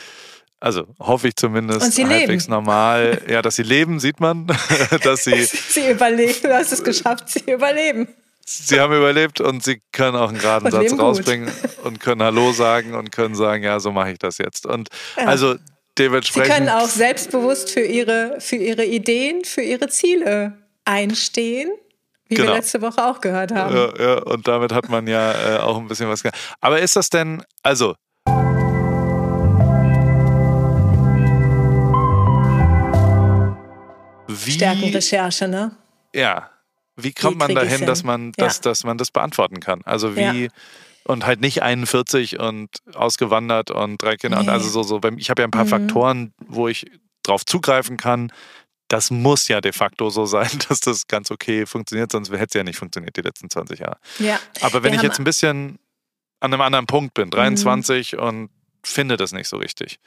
[0.60, 2.52] also hoffe ich zumindest halbwegs leben.
[2.52, 4.46] normal, ja, dass sie leben, sieht man,
[5.02, 8.06] dass sie sie überleben, du hast es geschafft, sie überleben.
[8.44, 11.84] Sie haben überlebt und sie können auch einen geraden und Satz rausbringen gut.
[11.84, 14.66] und können Hallo sagen und können sagen, ja, so mache ich das jetzt.
[14.66, 15.26] Und ja.
[15.26, 15.56] also
[15.98, 16.46] dementsprechend.
[16.46, 21.70] Sie können auch selbstbewusst für ihre, für ihre Ideen, für ihre Ziele einstehen
[22.32, 22.48] wie genau.
[22.48, 23.76] wir letzte Woche auch gehört haben.
[23.76, 26.36] Ja, ja, und damit hat man ja äh, auch ein bisschen was gehört.
[26.62, 27.94] Aber ist das denn, also.
[34.28, 35.76] Wie, Stärkenrecherche, ne?
[36.14, 36.48] Ja.
[36.96, 38.48] Wie kommt wie man dahin, dass man, ja.
[38.62, 39.82] dass man das beantworten kann?
[39.84, 40.44] Also wie.
[40.44, 40.48] Ja
[41.04, 44.36] und halt nicht 41 und ausgewandert und drei Kinder.
[44.36, 44.44] Nee.
[44.44, 45.68] Und also so, so, ich habe ja ein paar mhm.
[45.68, 46.86] Faktoren, wo ich
[47.24, 48.30] drauf zugreifen kann,
[48.92, 52.54] das muss ja de facto so sein, dass das ganz okay funktioniert, sonst hätte es
[52.54, 53.96] ja nicht funktioniert die letzten 20 Jahre.
[54.18, 54.38] Ja.
[54.60, 55.78] Aber wenn ich jetzt ein bisschen
[56.40, 58.18] an einem anderen Punkt bin, 23 mhm.
[58.18, 58.50] und
[58.84, 59.98] finde das nicht so richtig.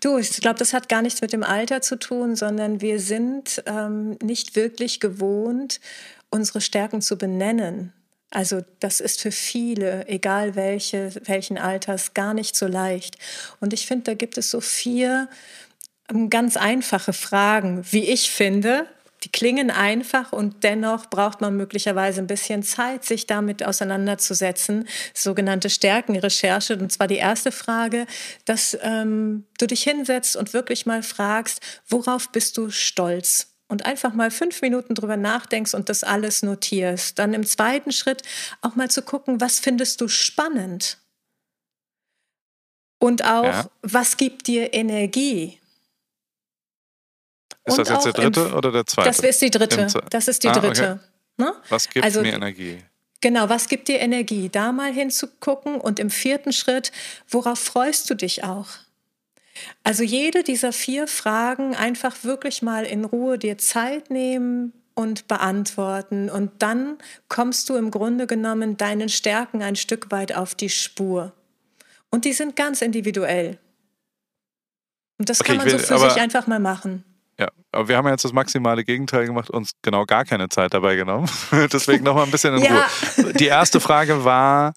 [0.00, 3.62] Du, ich glaube, das hat gar nichts mit dem Alter zu tun, sondern wir sind
[3.66, 5.80] ähm, nicht wirklich gewohnt,
[6.28, 7.92] unsere Stärken zu benennen.
[8.30, 13.16] Also das ist für viele, egal welche, welchen Alters, gar nicht so leicht.
[13.60, 15.28] Und ich finde, da gibt es so vier
[16.30, 18.86] ganz einfache Fragen, wie ich finde.
[19.24, 24.86] Die klingen einfach und dennoch braucht man möglicherweise ein bisschen Zeit, sich damit auseinanderzusetzen.
[25.14, 26.76] Sogenannte Stärkenrecherche.
[26.76, 28.06] Und zwar die erste Frage,
[28.44, 33.48] dass ähm, du dich hinsetzt und wirklich mal fragst, worauf bist du stolz?
[33.68, 37.18] und einfach mal fünf Minuten drüber nachdenkst und das alles notierst.
[37.18, 38.22] Dann im zweiten Schritt
[38.60, 40.98] auch mal zu gucken, was findest du spannend?
[42.98, 43.70] Und auch, ja.
[43.82, 45.60] was gibt dir Energie?
[47.66, 49.08] Ist das jetzt der dritte oder der zweite?
[49.08, 49.86] Das ist die dritte.
[50.10, 51.00] Das ist die ah, dritte.
[51.00, 51.44] Okay.
[51.44, 51.52] Ne?
[51.68, 52.78] Was gibt also, mir Energie?
[53.20, 54.48] Genau, was gibt dir Energie?
[54.48, 56.92] Da mal hinzugucken und im vierten Schritt,
[57.28, 58.68] worauf freust du dich auch?
[59.82, 66.30] Also jede dieser vier Fragen einfach wirklich mal in Ruhe dir Zeit nehmen und beantworten.
[66.30, 66.98] Und dann
[67.28, 71.32] kommst du im Grunde genommen deinen Stärken ein Stück weit auf die Spur.
[72.10, 73.58] Und die sind ganz individuell.
[75.18, 77.04] Und das okay, kann man will, so für sich einfach mal machen.
[77.38, 80.72] Ja, aber wir haben ja jetzt das maximale Gegenteil gemacht, uns genau gar keine Zeit
[80.72, 81.28] dabei genommen.
[81.72, 82.86] Deswegen nochmal ein bisschen in ja.
[83.18, 83.32] Ruhe.
[83.34, 84.72] Die erste Frage war,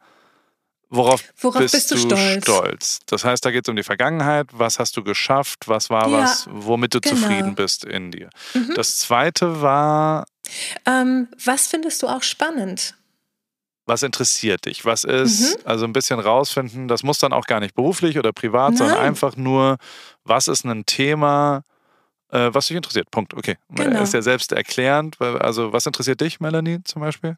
[0.90, 2.44] worauf, worauf bist, bist, du stolz?
[2.44, 3.00] stolz?
[3.06, 4.48] Das heißt, da geht es um die Vergangenheit.
[4.52, 5.68] Was hast du geschafft?
[5.70, 7.16] Was war ja, was, womit du genau.
[7.16, 8.30] zufrieden bist in dir?
[8.54, 8.74] Mhm.
[8.76, 10.26] Das zweite war.
[10.86, 12.96] Ähm, was findest du auch spannend?
[13.90, 14.86] was interessiert dich?
[14.86, 15.66] Was ist, mhm.
[15.66, 18.78] also ein bisschen rausfinden, das muss dann auch gar nicht beruflich oder privat, Nein.
[18.78, 19.78] sondern einfach nur,
[20.24, 21.64] was ist ein Thema,
[22.30, 23.12] äh, was dich interessiert.
[23.12, 23.34] Punkt.
[23.34, 23.58] Okay.
[23.70, 24.04] Genau.
[24.04, 25.20] Ist ja selbst erklärend.
[25.22, 27.38] Also, was interessiert dich, Melanie, zum Beispiel?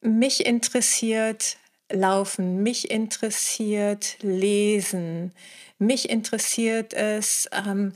[0.00, 1.56] Mich interessiert
[1.90, 5.32] Laufen, mich interessiert Lesen,
[5.78, 7.92] mich interessiert es, ähm,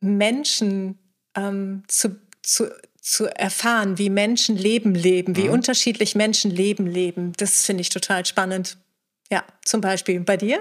[0.00, 0.98] Menschen
[1.36, 5.54] ähm, zu, zu, zu erfahren, wie Menschen Leben leben, wie mhm.
[5.54, 7.32] unterschiedlich Menschen Leben leben.
[7.36, 8.78] Das finde ich total spannend.
[9.30, 10.60] Ja, zum Beispiel bei dir?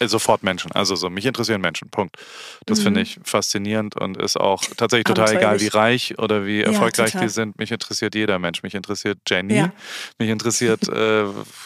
[0.00, 0.72] Äh, sofort Menschen.
[0.72, 1.90] Also so, mich interessieren Menschen.
[1.90, 2.16] Punkt.
[2.64, 2.84] Das mhm.
[2.84, 7.20] finde ich faszinierend und ist auch tatsächlich total egal, wie reich oder wie erfolgreich ja,
[7.20, 7.58] die sind.
[7.58, 8.62] Mich interessiert jeder Mensch.
[8.62, 9.72] Mich interessiert Jenny, ja.
[10.18, 11.24] mich interessiert äh,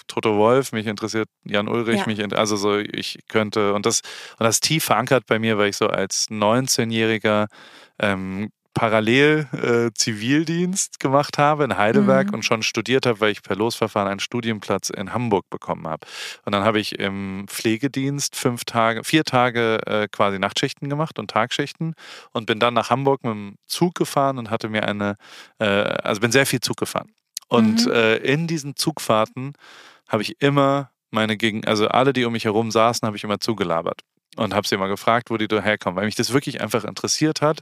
[0.08, 2.06] Toto Wolf, mich interessiert Jan Ulrich, ja.
[2.06, 4.00] mich also so, ich könnte und das
[4.38, 7.46] und das tief verankert bei mir, weil ich so als 19-Jähriger
[8.00, 12.34] ähm, parallel äh, Zivildienst gemacht habe in Heidelberg mhm.
[12.34, 16.06] und schon studiert habe, weil ich per Losverfahren einen Studienplatz in Hamburg bekommen habe.
[16.44, 21.30] Und dann habe ich im Pflegedienst fünf Tage, vier Tage äh, quasi Nachtschichten gemacht und
[21.30, 21.94] Tagschichten
[22.32, 25.16] und bin dann nach Hamburg mit dem Zug gefahren und hatte mir eine,
[25.58, 27.12] äh, also bin sehr viel Zug gefahren.
[27.48, 27.92] Und mhm.
[27.92, 29.52] Äh, in diesen Zugfahrten
[30.08, 33.38] habe ich immer meine Gegen, also alle, die um mich herum saßen, habe ich immer
[33.38, 34.00] zugelabert
[34.36, 37.40] und habe sie mal gefragt, wo die da herkommen, weil mich das wirklich einfach interessiert
[37.40, 37.60] hat.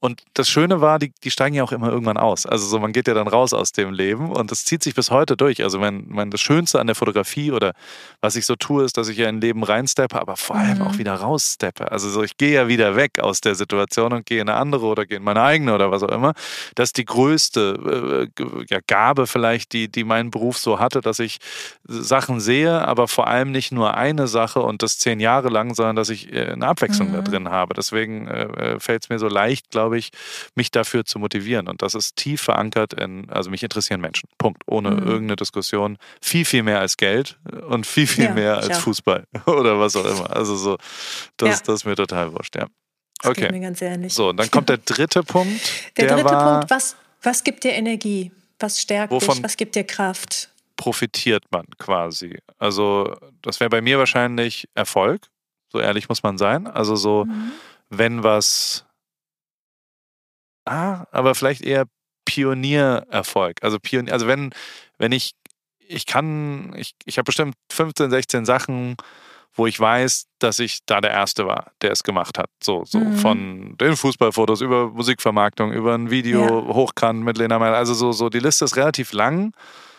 [0.00, 2.46] Und das Schöne war, die, die steigen ja auch immer irgendwann aus.
[2.46, 5.10] Also so, man geht ja dann raus aus dem Leben und das zieht sich bis
[5.10, 5.62] heute durch.
[5.62, 7.72] Also mein, mein, das Schönste an der Fotografie oder
[8.20, 10.82] was ich so tue, ist, dass ich ja in Leben reinsteppe, aber vor allem mhm.
[10.82, 11.90] auch wieder raussteppe.
[11.90, 14.86] Also so, ich gehe ja wieder weg aus der Situation und gehe in eine andere
[14.86, 16.34] oder gehe in meine eigene oder was auch immer.
[16.74, 21.18] Das ist die größte äh, ja, Gabe vielleicht, die, die mein Beruf so hatte, dass
[21.18, 21.38] ich
[21.84, 25.96] Sachen sehe, aber vor allem nicht nur eine Sache und das zehn Jahre lang, sondern
[25.96, 27.14] dass ich ich äh, eine Abwechslung mhm.
[27.14, 27.74] da drin habe.
[27.74, 28.44] Deswegen äh,
[28.74, 30.10] äh fällt es mir so leicht, glaube ich,
[30.54, 31.68] mich dafür zu motivieren.
[31.68, 34.28] Und das ist tief verankert in, also mich interessieren Menschen.
[34.38, 34.62] Punkt.
[34.66, 34.98] Ohne mhm.
[34.98, 35.98] irgendeine Diskussion.
[36.20, 38.74] Viel, viel mehr als Geld und viel, viel ja, mehr als ja.
[38.74, 40.34] Fußball oder was auch immer.
[40.34, 40.76] Also so,
[41.36, 41.64] das, ja.
[41.66, 42.66] das ist mir total wurscht, ja.
[43.22, 43.52] Das okay.
[43.52, 44.12] mir ganz ehrlich.
[44.12, 45.60] So, und dann kommt der dritte Punkt.
[45.96, 48.32] Der, der dritte war, Punkt, was, was gibt dir Energie?
[48.58, 49.42] Was stärkt dich?
[49.42, 50.52] Was gibt dir Kraft?
[50.82, 52.38] profitiert man quasi?
[52.58, 55.28] Also, das wäre bei mir wahrscheinlich Erfolg.
[55.72, 56.66] So ehrlich muss man sein.
[56.66, 57.52] Also so, mhm.
[57.88, 58.84] wenn was,
[60.66, 61.86] ah, aber vielleicht eher
[62.26, 63.56] Pioniererfolg.
[63.62, 64.50] Also Pionier, also wenn,
[64.98, 65.32] wenn ich,
[65.78, 68.96] ich kann, ich, ich habe bestimmt 15, 16 Sachen,
[69.54, 72.50] wo ich weiß, dass ich da der Erste war, der es gemacht hat.
[72.62, 73.16] So, so mhm.
[73.16, 76.74] von den Fußballfotos über Musikvermarktung, über ein Video ja.
[76.74, 77.76] hochkant mit Lena Meyer.
[77.76, 79.54] Also so, so die Liste ist relativ lang.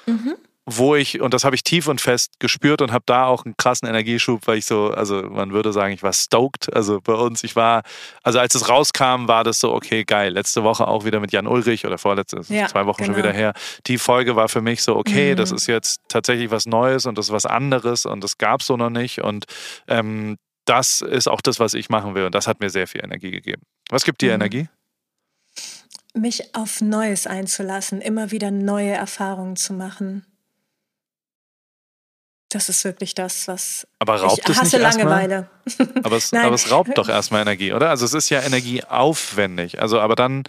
[0.06, 3.44] Mhm wo ich, und das habe ich tief und fest gespürt und habe da auch
[3.44, 6.74] einen krassen Energieschub, weil ich so, also man würde sagen, ich war stoked.
[6.74, 7.84] Also bei uns, ich war,
[8.24, 10.32] also als es rauskam, war das so, okay, geil.
[10.32, 13.14] Letzte Woche auch wieder mit Jan Ulrich oder vorletzte, ja, zwei Wochen genau.
[13.14, 13.54] schon wieder her.
[13.88, 15.36] Die Folge war für mich so, okay, mhm.
[15.36, 18.68] das ist jetzt tatsächlich was Neues und das ist was anderes und das gab es
[18.68, 19.22] so noch nicht.
[19.22, 19.46] Und
[19.88, 22.26] ähm, das ist auch das, was ich machen will.
[22.26, 23.64] Und das hat mir sehr viel Energie gegeben.
[23.90, 24.36] Was gibt dir mhm.
[24.36, 24.70] Energie?
[26.14, 30.26] Mich auf Neues einzulassen, immer wieder neue Erfahrungen zu machen.
[32.54, 35.50] Das ist wirklich das, was aber raubt ich es hasse nicht Langeweile.
[36.04, 37.90] Aber es, aber es raubt doch erstmal Energie, oder?
[37.90, 39.82] Also es ist ja energieaufwendig.
[39.82, 40.44] Also aber dann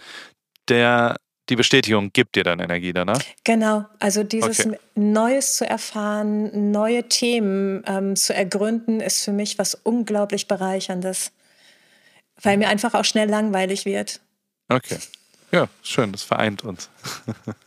[0.67, 1.15] der
[1.49, 3.21] die Bestätigung gibt dir dann Energie danach?
[3.43, 4.77] Genau, also dieses okay.
[4.95, 11.31] Neues zu erfahren, neue Themen ähm, zu ergründen, ist für mich was unglaublich Bereicherndes,
[12.41, 14.21] weil mir einfach auch schnell langweilig wird.
[14.69, 14.97] Okay,
[15.51, 16.89] ja, schön, das vereint uns.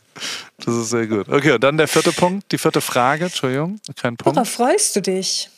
[0.57, 1.29] Das ist sehr gut.
[1.29, 4.35] Okay, und dann der vierte Punkt, die vierte Frage, Entschuldigung, kein Punkt.
[4.35, 5.49] Worauf freust du dich?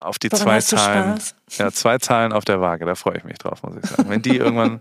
[0.00, 1.20] Auf die Woran zwei Zahlen.
[1.58, 4.08] Ja, zwei Zahlen auf der Waage, da freue ich mich drauf, muss ich sagen.
[4.08, 4.80] Wenn die irgendwann,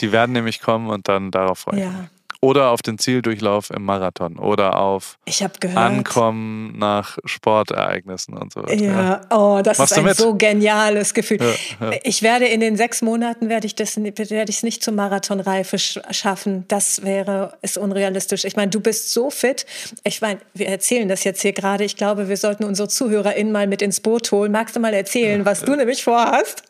[0.00, 1.90] die werden nämlich kommen und dann darauf freue ich ja.
[1.90, 2.08] mich.
[2.40, 5.18] Oder auf den Zieldurchlauf im Marathon oder auf
[5.74, 8.74] Ankommen nach Sportereignissen und so weiter.
[8.74, 11.38] Ja, oh, das Machst ist ein so geniales Gefühl.
[11.40, 11.98] Ja, ja.
[12.04, 15.78] Ich werde in den sechs Monaten werde ich das werde ich es nicht zur Marathonreife
[15.78, 16.64] schaffen.
[16.68, 18.44] Das wäre ist unrealistisch.
[18.44, 19.66] Ich meine, du bist so fit.
[20.04, 21.82] Ich meine, wir erzählen das jetzt hier gerade.
[21.82, 24.52] Ich glaube, wir sollten unsere ZuhörerInnen mal mit ins Boot holen.
[24.52, 26.62] Magst du mal erzählen, was du nämlich vorhast?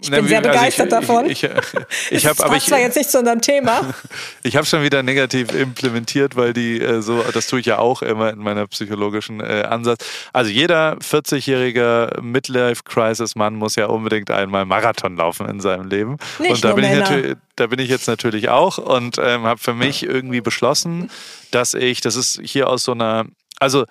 [0.00, 1.30] Ich bin sehr begeistert also ich, davon.
[1.30, 1.42] Ich,
[2.10, 3.94] ich, ich, habe aber ich zwar jetzt nicht zu unserem Thema.
[4.42, 8.02] ich habe schon wieder negativ implementiert, weil die äh, so, das tue ich ja auch
[8.02, 10.04] immer in meiner psychologischen äh, Ansatz.
[10.32, 16.16] Also jeder 40-jährige Midlife-Crisis-Mann muss ja unbedingt einmal Marathon laufen in seinem Leben.
[16.38, 19.60] Nicht und da bin, ich natürlich, da bin ich jetzt natürlich auch und ähm, habe
[19.60, 21.10] für mich irgendwie beschlossen,
[21.50, 23.26] dass ich, das ist hier aus so einer,
[23.58, 23.84] also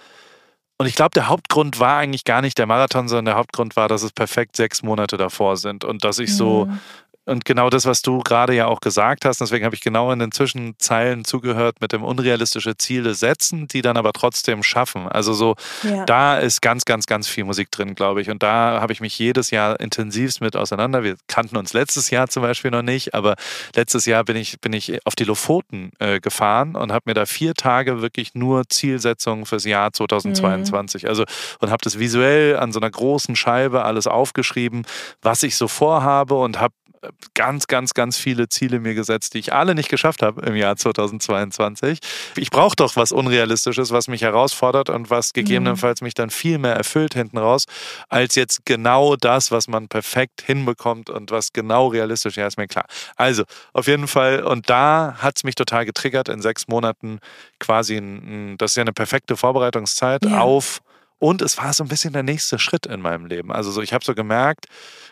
[0.82, 3.88] und ich glaube, der Hauptgrund war eigentlich gar nicht der Marathon, sondern der Hauptgrund war,
[3.88, 6.80] dass es perfekt sechs Monate davor sind und dass ich so mhm.
[7.32, 10.20] Und genau das, was du gerade ja auch gesagt hast, deswegen habe ich genau in
[10.20, 15.08] den Zwischenzeilen zugehört mit dem unrealistische Ziele setzen, die dann aber trotzdem schaffen.
[15.08, 16.06] Also so, ja.
[16.06, 18.30] da ist ganz, ganz, ganz viel Musik drin, glaube ich.
[18.30, 21.04] Und da habe ich mich jedes Jahr intensivst mit auseinander.
[21.04, 23.36] Wir kannten uns letztes Jahr zum Beispiel noch nicht, aber
[23.76, 27.26] letztes Jahr bin ich, bin ich auf die Lofoten äh, gefahren und habe mir da
[27.26, 31.04] vier Tage wirklich nur Zielsetzungen fürs Jahr 2022.
[31.04, 31.10] Mhm.
[31.10, 31.24] Also
[31.60, 34.86] und habe das visuell an so einer großen Scheibe alles aufgeschrieben,
[35.22, 36.74] was ich so vorhabe und habe
[37.34, 40.76] ganz, ganz, ganz viele Ziele mir gesetzt, die ich alle nicht geschafft habe im Jahr
[40.76, 42.00] 2022.
[42.38, 46.76] Ich brauche doch was Unrealistisches, was mich herausfordert und was gegebenenfalls mich dann viel mehr
[46.76, 47.66] erfüllt hinten raus,
[48.10, 52.58] als jetzt genau das, was man perfekt hinbekommt und was genau realistisch ist, ja, ist
[52.58, 52.86] mir klar.
[53.16, 57.20] Also, auf jeden Fall, und da hat es mich total getriggert, in sechs Monaten
[57.60, 60.40] quasi, ein, das ist ja eine perfekte Vorbereitungszeit ja.
[60.40, 60.82] auf
[61.22, 63.52] und es war so ein bisschen der nächste Schritt in meinem Leben.
[63.52, 64.66] Also so, ich habe so gemerkt,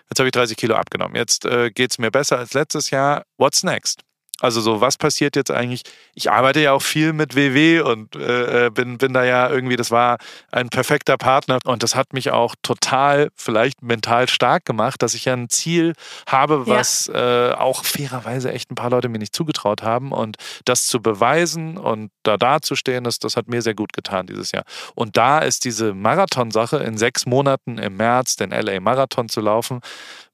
[0.10, 1.15] jetzt habe ich 30 Kilo abgenommen.
[1.15, 3.26] Jetzt äh, geht es mir besser als letztes Jahr.
[3.38, 4.02] What's next?
[4.39, 5.84] Also so, was passiert jetzt eigentlich?
[6.13, 9.75] Ich arbeite ja auch viel mit WW und äh, äh, bin, bin da ja irgendwie,
[9.75, 10.17] das war
[10.52, 15.25] ein perfekter Partner und das hat mich auch total vielleicht mental stark gemacht, dass ich
[15.25, 15.93] ja ein Ziel
[16.28, 17.52] habe, was ja.
[17.52, 21.78] äh, auch fairerweise echt ein paar Leute mir nicht zugetraut haben und das zu beweisen
[21.78, 24.63] und da dazustehen, das, das hat mir sehr gut getan dieses Jahr.
[24.95, 29.82] Und da ist diese Marathon-Sache in sechs Monaten im März den LA Marathon zu laufen,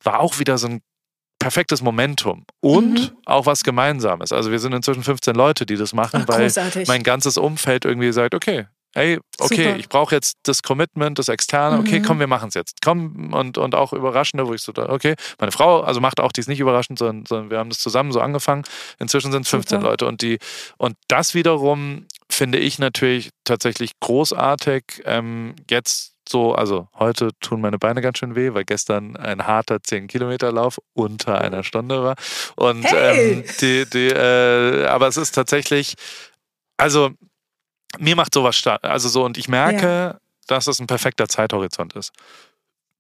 [0.04, 0.82] war auch wieder so ein
[1.46, 3.18] perfektes Momentum und mhm.
[3.26, 4.32] auch was Gemeinsames.
[4.32, 6.52] Also wir sind inzwischen 15 Leute, die das machen, Ach, weil
[6.88, 9.78] mein ganzes Umfeld irgendwie sagt, okay, hey, okay, Super.
[9.78, 12.04] ich brauche jetzt das Commitment, das Externe, okay, mhm.
[12.04, 12.82] komm, wir machen es jetzt.
[12.84, 16.48] Komm und, und auch Überraschende, wo ich so, okay, meine Frau, also macht auch dies
[16.48, 18.64] nicht überraschend, sondern, sondern wir haben das zusammen so angefangen.
[18.98, 19.92] Inzwischen sind es 15 Super.
[19.92, 20.40] Leute und die,
[20.80, 25.04] und das wiederum finde ich natürlich tatsächlich großartig.
[25.06, 29.78] Ähm, jetzt so, also heute tun meine Beine ganz schön weh, weil gestern ein harter
[29.78, 32.16] 10-Kilometer-Lauf unter einer Stunde war.
[32.56, 33.34] Und hey!
[33.34, 35.96] ähm, die, die, äh, aber es ist tatsächlich,
[36.78, 37.12] also
[38.00, 38.84] mir macht sowas stark.
[38.84, 40.18] Also so, und ich merke, ja.
[40.48, 42.12] dass es ein perfekter Zeithorizont ist.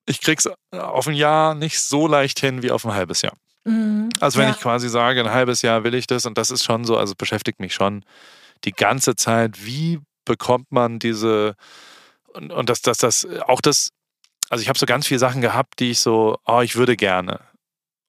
[0.05, 3.33] Ich krieg's auf ein Jahr nicht so leicht hin wie auf ein halbes Jahr.
[3.63, 4.09] Mhm.
[4.19, 4.53] Also wenn ja.
[4.53, 7.15] ich quasi sage, ein halbes Jahr will ich das und das ist schon so, also
[7.15, 8.05] beschäftigt mich schon
[8.63, 11.55] die ganze Zeit, wie bekommt man diese
[12.35, 13.89] und, und dass das, das, auch das,
[14.49, 17.39] also ich habe so ganz viele Sachen gehabt, die ich so, oh, ich würde gerne.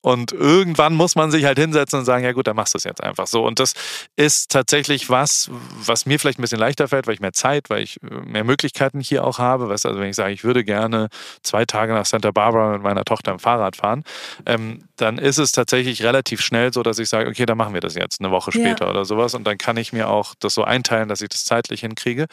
[0.06, 2.84] Und irgendwann muss man sich halt hinsetzen und sagen, ja gut, dann machst du es
[2.84, 3.44] jetzt einfach so.
[3.44, 3.72] Und das
[4.14, 5.50] ist tatsächlich was,
[5.84, 8.44] was mir vielleicht ein bisschen leichter fällt, weil ich mehr Zeit, weil ich äh, mehr
[8.44, 9.68] Möglichkeiten hier auch habe.
[9.68, 11.08] Weißt, also wenn ich sage, ich würde gerne
[11.42, 14.04] zwei Tage nach Santa Barbara mit meiner Tochter im Fahrrad fahren,
[14.46, 17.80] ähm, dann ist es tatsächlich relativ schnell so, dass ich sage, okay, dann machen wir
[17.80, 18.90] das jetzt eine Woche später ja.
[18.92, 19.34] oder sowas.
[19.34, 22.26] Und dann kann ich mir auch das so einteilen, dass ich das zeitlich hinkriege.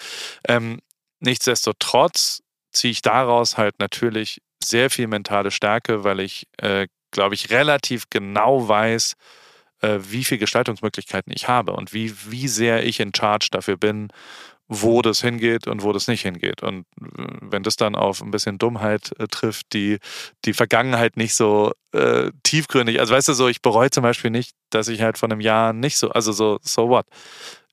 [0.47, 0.77] Ähm,
[1.23, 2.41] Nichtsdestotrotz
[2.73, 8.09] ziehe ich daraus halt natürlich sehr viel mentale Stärke, weil ich, äh, glaube ich, relativ
[8.09, 9.13] genau weiß,
[9.81, 14.09] äh, wie viele Gestaltungsmöglichkeiten ich habe und wie, wie sehr ich in Charge dafür bin,
[14.67, 16.61] wo das hingeht und wo das nicht hingeht.
[16.61, 19.99] Und äh, wenn das dann auf ein bisschen Dummheit äh, trifft, die
[20.43, 24.51] die Vergangenheit nicht so äh, tiefgründig, also weißt du so, ich bereue zum Beispiel nicht,
[24.71, 27.05] dass ich halt von einem Jahr nicht so, also so, so what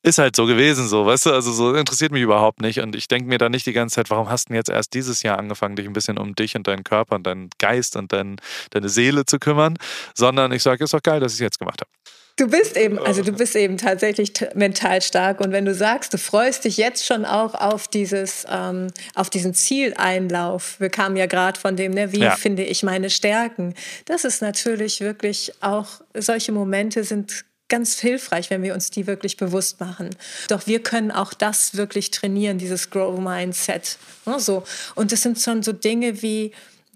[0.02, 2.80] ist halt so gewesen, so, weißt du, also so interessiert mich überhaupt nicht.
[2.80, 4.94] Und ich denke mir da nicht die ganze Zeit, warum hast du denn jetzt erst
[4.94, 8.12] dieses Jahr angefangen, dich ein bisschen um dich und deinen Körper und deinen Geist und
[8.12, 8.36] dein,
[8.70, 9.76] deine Seele zu kümmern,
[10.14, 11.90] sondern ich sage, ist doch geil, dass ich es jetzt gemacht habe.
[12.36, 15.40] Du bist eben, also du bist eben tatsächlich mental stark.
[15.40, 19.52] Und wenn du sagst, du freust dich jetzt schon auch auf dieses, ähm, auf diesen
[19.52, 20.80] Zieleinlauf.
[20.80, 22.36] Wir kamen ja gerade von dem, ne, wie ja.
[22.36, 23.74] finde ich meine Stärken?
[24.06, 29.38] Das ist natürlich wirklich auch, solche Momente sind ganz hilfreich, wenn wir uns die wirklich
[29.38, 30.10] bewusst machen.
[30.48, 33.96] Doch wir können auch das wirklich trainieren, dieses Grow Mindset.
[34.26, 34.64] Ne, so.
[34.94, 36.52] Und das sind schon so Dinge wie,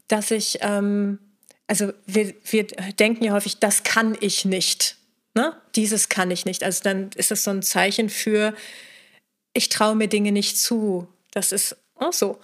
[0.08, 1.18] dass ich, ähm,
[1.66, 2.64] also wir, wir
[2.98, 4.96] denken ja häufig, das kann ich nicht.
[5.34, 5.56] Ne?
[5.74, 6.62] Dieses kann ich nicht.
[6.62, 8.54] Also dann ist das so ein Zeichen für,
[9.54, 11.08] ich traue mir Dinge nicht zu.
[11.30, 12.38] Das ist auch so.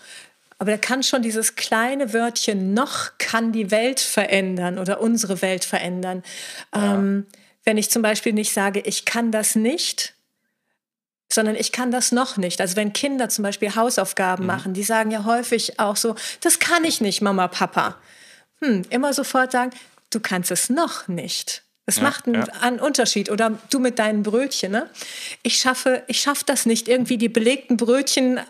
[0.58, 5.64] Aber da kann schon dieses kleine Wörtchen noch kann die Welt verändern oder unsere Welt
[5.64, 6.22] verändern.
[6.74, 6.96] Ja.
[6.96, 7.26] Ähm,
[7.64, 10.14] wenn ich zum Beispiel nicht sage, ich kann das nicht,
[11.32, 12.60] sondern ich kann das noch nicht.
[12.60, 14.48] Also wenn Kinder zum Beispiel Hausaufgaben mhm.
[14.48, 17.96] machen, die sagen ja häufig auch so, das kann ich nicht, Mama, Papa.
[18.60, 19.70] Hm, immer sofort sagen,
[20.10, 21.62] du kannst es noch nicht.
[21.86, 22.46] Das ja, macht einen, ja.
[22.60, 23.30] einen, Unterschied.
[23.30, 24.72] Oder du mit deinen Brötchen.
[24.72, 24.88] Ne?
[25.42, 28.40] Ich schaffe, ich schaffe das nicht, irgendwie die belegten Brötchen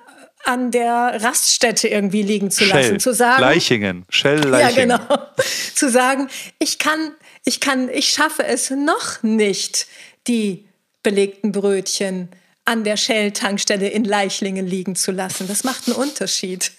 [0.44, 2.82] an der Raststätte irgendwie liegen zu lassen.
[2.82, 3.00] Shell.
[3.00, 4.04] Zu sagen, Leichingen.
[4.08, 4.90] Shell Leichingen.
[4.90, 5.26] Ja, genau.
[5.74, 7.12] zu sagen, ich kann
[7.44, 9.87] ich kann, ich schaffe es noch nicht,
[10.26, 10.68] die
[11.03, 12.29] belegten Brötchen
[12.64, 15.48] an der Shell-Tankstelle in Leichlingen liegen zu lassen.
[15.48, 16.72] Das macht einen Unterschied.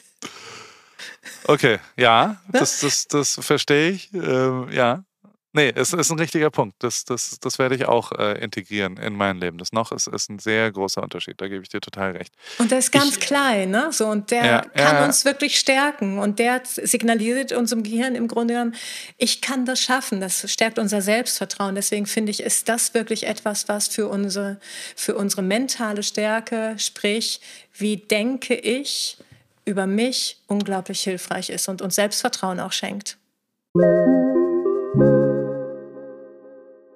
[1.45, 2.59] Okay, ja, ne?
[2.59, 4.13] das, das, das verstehe ich.
[4.13, 5.03] Ähm, ja,
[5.53, 6.75] Nee, es ist ein richtiger Punkt.
[6.79, 9.57] Das, das, das werde ich auch äh, integrieren in mein Leben.
[9.57, 11.41] Das noch ist, ist ein sehr großer Unterschied.
[11.41, 12.33] Da gebe ich dir total recht.
[12.57, 13.89] Und der ist ganz ich, klein, ne?
[13.91, 15.05] So, und der ja, kann ja.
[15.05, 16.19] uns wirklich stärken.
[16.19, 18.75] Und der signalisiert unserem Gehirn im Grunde genommen,
[19.17, 20.21] ich kann das schaffen.
[20.21, 21.75] Das stärkt unser Selbstvertrauen.
[21.75, 24.57] Deswegen finde ich, ist das wirklich etwas, was für unsere,
[24.95, 27.41] für unsere mentale Stärke, sprich,
[27.73, 29.17] wie denke ich
[29.65, 33.17] über mich, unglaublich hilfreich ist und uns Selbstvertrauen auch schenkt.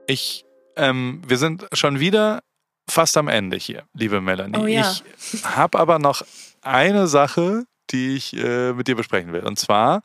[0.07, 0.45] Ich,
[0.75, 2.41] ähm, wir sind schon wieder
[2.89, 4.57] fast am Ende hier, liebe Melanie.
[4.59, 4.91] Oh ja.
[5.33, 6.21] Ich habe aber noch
[6.61, 9.41] eine Sache, die ich äh, mit dir besprechen will.
[9.43, 10.01] Und zwar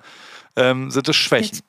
[0.57, 1.57] ähm, sind es Schwächen.
[1.59, 1.65] Jetzt.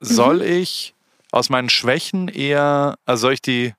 [0.00, 0.42] Soll Mhm.
[0.62, 0.94] ich
[1.32, 3.74] aus meinen Schwächen eher, also soll ich die,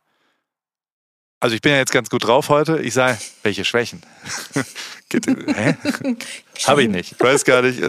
[1.39, 4.01] also ich bin ja jetzt ganz gut drauf heute, ich sage, welche Schwächen?
[6.65, 7.13] Habe ich nicht.
[7.13, 7.81] Ich weiß gar nicht.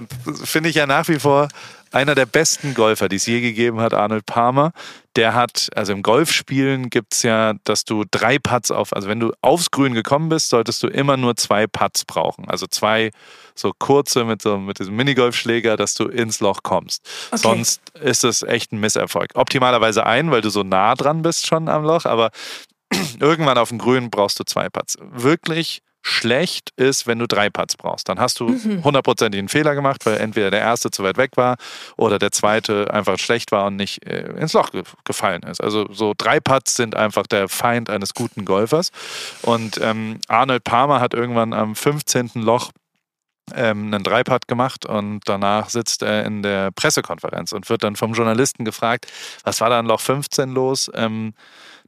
[0.44, 1.48] Finde ich ja nach wie vor
[1.92, 4.72] einer der besten Golfer, die es je gegeben hat, Arnold Palmer.
[5.16, 9.20] Der hat, also im Golfspielen gibt es ja, dass du drei Putts auf, also wenn
[9.20, 12.48] du aufs Grün gekommen bist, solltest du immer nur zwei Putts brauchen.
[12.48, 13.10] Also zwei
[13.54, 17.06] so kurze mit, so, mit diesem Minigolfschläger, dass du ins Loch kommst.
[17.28, 17.42] Okay.
[17.42, 19.32] Sonst ist es echt ein Misserfolg.
[19.34, 22.30] Optimalerweise ein, weil du so nah dran bist schon am Loch, aber
[23.20, 24.96] irgendwann auf dem Grün brauchst du zwei Putts.
[25.00, 28.08] Wirklich schlecht ist, wenn du drei Putts brauchst.
[28.08, 28.48] Dann hast du
[28.84, 31.56] hundertprozentig einen Fehler gemacht, weil entweder der erste zu weit weg war
[31.96, 35.62] oder der zweite einfach schlecht war und nicht äh, ins Loch ge gefallen ist.
[35.62, 38.90] Also so drei Putts sind einfach der Feind eines guten Golfers.
[39.42, 42.30] Und ähm, Arnold Palmer hat irgendwann am 15.
[42.34, 42.72] Loch
[43.54, 48.12] ähm, einen Dreipad gemacht und danach sitzt er in der Pressekonferenz und wird dann vom
[48.14, 49.06] Journalisten gefragt,
[49.44, 50.90] was war da an Loch 15 los?
[50.94, 51.34] Ähm,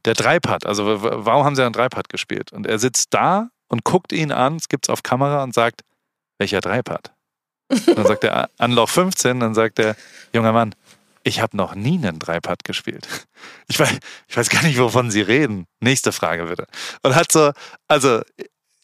[0.05, 2.51] der Dreipad, also warum haben sie einen Dreipad gespielt?
[2.53, 5.81] Und er sitzt da und guckt ihn an, es gibt's auf Kamera und sagt,
[6.37, 7.13] welcher Dreipad?
[7.69, 9.95] Dann sagt er, an Loch 15, dann sagt er,
[10.33, 10.75] junger Mann,
[11.23, 13.07] ich habe noch nie einen Dreipad gespielt.
[13.67, 13.97] Ich weiß,
[14.27, 15.65] ich weiß gar nicht, wovon Sie reden.
[15.79, 16.67] Nächste Frage bitte.
[17.01, 17.51] Und hat so,
[17.87, 18.21] also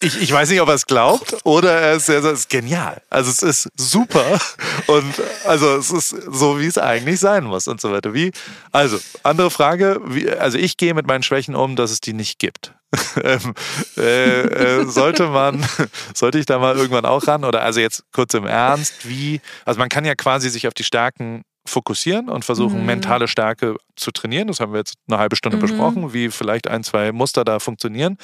[0.01, 3.01] ich, ich weiß nicht, ob er es glaubt oder er ist, er ist genial.
[3.09, 4.39] Also es ist super
[4.88, 5.13] und
[5.45, 8.13] also es ist so, wie es eigentlich sein muss und so weiter.
[8.13, 8.32] Wie,
[8.71, 12.39] also andere Frage, wie, also ich gehe mit meinen Schwächen um, dass es die nicht
[12.39, 12.73] gibt.
[13.23, 13.53] ähm,
[13.97, 15.65] äh, äh, sollte man,
[16.13, 19.79] sollte ich da mal irgendwann auch ran oder also jetzt kurz im Ernst, wie, also
[19.79, 22.85] man kann ja quasi sich auf die Stärken fokussieren und versuchen, Mhm.
[22.87, 24.47] mentale Stärke zu trainieren.
[24.47, 25.61] Das haben wir jetzt eine halbe Stunde Mhm.
[25.61, 28.17] besprochen, wie vielleicht ein, zwei Muster da funktionieren.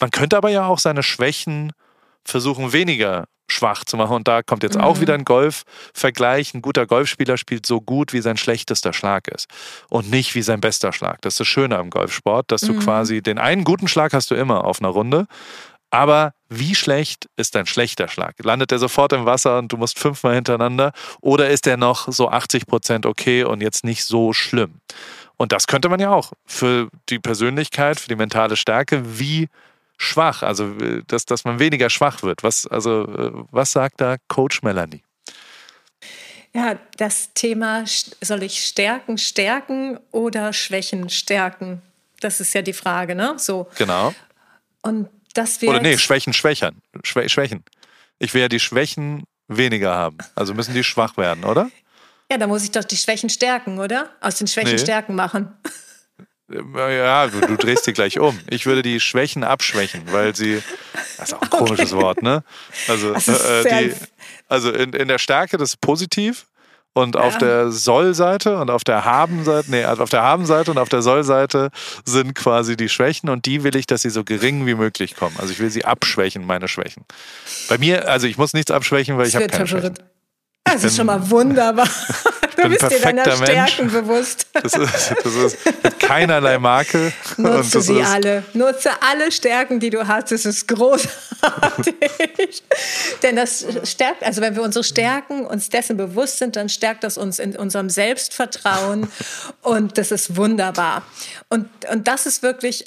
[0.00, 1.72] Man könnte aber ja auch seine Schwächen
[2.24, 4.16] versuchen, weniger schwach zu machen.
[4.16, 5.00] Und da kommt jetzt auch Mhm.
[5.00, 6.54] wieder ein Golf-Vergleich.
[6.54, 9.48] Ein guter Golfspieler spielt so gut, wie sein schlechtester Schlag ist.
[9.90, 11.20] Und nicht wie sein bester Schlag.
[11.22, 12.80] Das ist das Schöne am Golfsport, dass du Mhm.
[12.80, 15.26] quasi den einen guten Schlag hast du immer auf einer Runde.
[15.90, 18.34] Aber wie schlecht ist dein schlechter Schlag?
[18.42, 20.92] Landet der sofort im Wasser und du musst fünfmal hintereinander?
[21.20, 24.80] Oder ist der noch so 80 Prozent okay und jetzt nicht so schlimm?
[25.36, 29.48] Und das könnte man ja auch für die Persönlichkeit, für die mentale Stärke, wie
[29.96, 32.42] schwach, also äh, dass, dass man weniger schwach wird.
[32.42, 35.02] Was, also, äh, was sagt da Coach Melanie?
[36.54, 37.84] Ja, das Thema,
[38.20, 41.82] soll ich Stärken stärken oder Schwächen stärken?
[42.20, 43.34] Das ist ja die Frage, ne?
[43.38, 43.68] So.
[43.76, 44.14] Genau.
[44.82, 46.80] Und das wir Oder nee, Schwächen, Schwächern.
[47.02, 47.64] Schwä Schwächen.
[48.20, 50.18] Ich will ja die Schwächen weniger haben.
[50.36, 51.70] Also müssen die schwach werden, oder?
[52.30, 54.10] ja, da muss ich doch die Schwächen stärken, oder?
[54.20, 54.78] Aus den Schwächen Nee.
[54.78, 55.54] Stärken machen.
[56.50, 58.38] Äh, Ja, du, du drehst dich gleich um.
[58.50, 60.62] Ich würde die Schwächen abschwächen, weil sie.
[61.16, 62.42] Das ist auch ein komisches Wort, ne?
[62.88, 63.94] Also, äh, sehr- die,
[64.48, 66.46] also in, in der Stärke das ist positiv
[66.92, 67.38] und auf Ja.
[67.38, 71.70] der Soll-Seite und auf der Haben-Seite, nee, also auf der Haben-Seite und auf der Soll-Seite
[72.04, 75.34] sind quasi die Schwächen und die will ich, dass sie so gering wie möglich kommen.
[75.38, 77.04] Also ich will sie abschwächen, meine Schwächen.
[77.68, 79.94] Bei mir, also ich muss nichts abschwächen, weil ich Das habe wird keine Schwächen.
[80.64, 81.88] Das ist schon mal wunderbar.
[82.56, 83.50] Du bist dir deiner Mensch.
[83.50, 84.46] Stärken bewusst.
[84.52, 85.58] Das ist, das ist
[85.98, 87.12] keinerlei Marke.
[87.36, 88.44] und Nutze das sie alle.
[88.52, 90.32] Nutze alle Stärken, die du hast.
[90.32, 91.94] Es ist großartig.
[93.22, 97.18] Denn das stärkt, also wenn wir unsere Stärken uns dessen bewusst sind, dann stärkt das
[97.18, 99.08] uns in unserem Selbstvertrauen.
[99.62, 101.02] Und das ist wunderbar.
[101.48, 102.84] Und, und das ist wirklich,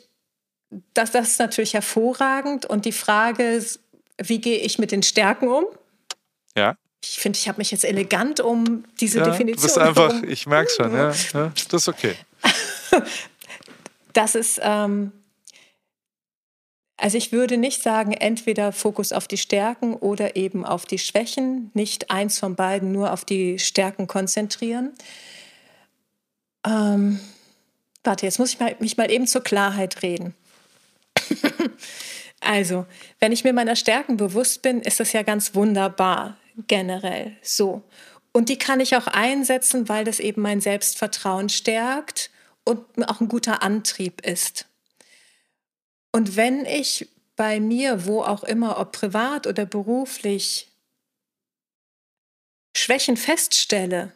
[0.93, 2.65] das, das ist natürlich hervorragend.
[2.65, 3.79] Und die Frage ist,
[4.21, 5.65] wie gehe ich mit den Stärken um?
[6.55, 6.75] Ja.
[7.03, 9.57] Ich finde, ich habe mich jetzt elegant um diese Ja, Definition.
[9.57, 12.15] du bist einfach, herum- ich merk's schon, ja, ja, das ist okay.
[14.13, 15.11] das ist, ähm,
[16.97, 21.69] also ich würde nicht sagen, entweder Fokus auf die Stärken oder eben auf die Schwächen,
[21.75, 24.93] nicht eins von beiden, nur auf die Stärken konzentrieren.
[26.65, 27.19] Ähm,
[28.03, 30.33] warte, jetzt muss ich mal, mich mal eben zur Klarheit reden.
[32.39, 32.87] also,
[33.19, 36.35] wenn ich mir meiner Stärken bewusst bin, ist das ja ganz wunderbar,
[36.67, 37.83] generell so.
[38.31, 42.29] Und die kann ich auch einsetzen, weil das eben mein Selbstvertrauen stärkt
[42.63, 44.67] und auch ein guter Antrieb ist.
[46.11, 50.69] Und wenn ich bei mir, wo auch immer, ob privat oder beruflich,
[52.75, 54.11] Schwächen feststelle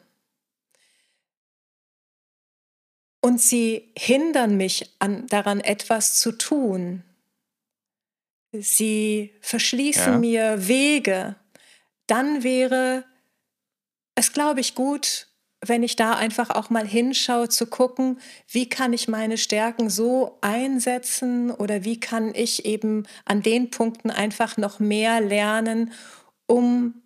[3.21, 7.03] und sie hindern mich an, daran, etwas zu tun,
[8.53, 10.19] sie verschließen Ja.
[10.19, 11.35] mir Wege,
[12.11, 13.05] dann wäre
[14.15, 15.27] es, glaube ich, gut,
[15.65, 20.37] wenn ich da einfach auch mal hinschaue, zu gucken, wie kann ich meine Stärken so
[20.41, 25.93] einsetzen oder wie kann ich eben an den Punkten einfach noch mehr lernen,
[26.47, 27.01] um,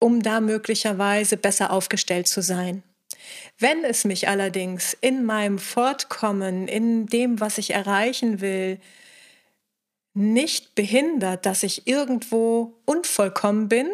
[0.00, 2.82] um da möglicherweise besser aufgestellt zu sein.
[3.58, 8.80] Wenn es mich allerdings in meinem Fortkommen, in dem, was ich erreichen will,
[10.16, 13.88] nicht behindert, dass ich irgendwo unvollkommen bin,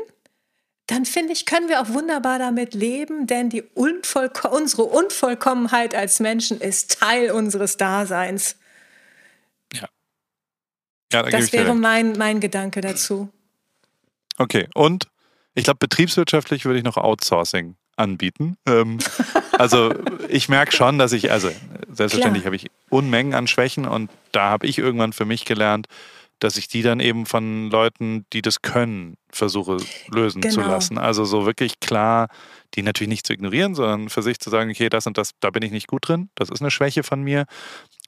[0.87, 6.21] dann finde ich, können wir auch wunderbar damit leben, denn die Unvollko unsere Unvollkommenheit als
[6.21, 8.57] Menschen ist Teil unseres Daseins.
[9.73, 9.89] Ja.
[11.13, 13.29] ja da das wäre mein, mein Gedanke dazu.
[14.39, 15.09] Okay, und
[15.55, 18.57] ich glaube, betriebswirtschaftlich würde ich noch Outsourcing anbieten.
[18.67, 18.99] Ähm,
[19.53, 19.95] also
[20.29, 21.51] ich merke schon, dass ich, also
[21.93, 25.87] selbstverständlich habe ich Unmengen an Schwächen und da habe ich irgendwann für mich gelernt,
[26.43, 29.77] dass ich die dann eben von Leuten, die das können, versuche
[30.09, 30.55] lösen genau.
[30.55, 30.99] zu lassen.
[30.99, 32.29] Also so wirklich klar,
[32.75, 35.51] die natürlich nicht zu ignorieren, sondern für sich zu sagen, okay, das und das, da
[35.51, 37.45] bin ich nicht gut drin, das ist eine Schwäche von mir.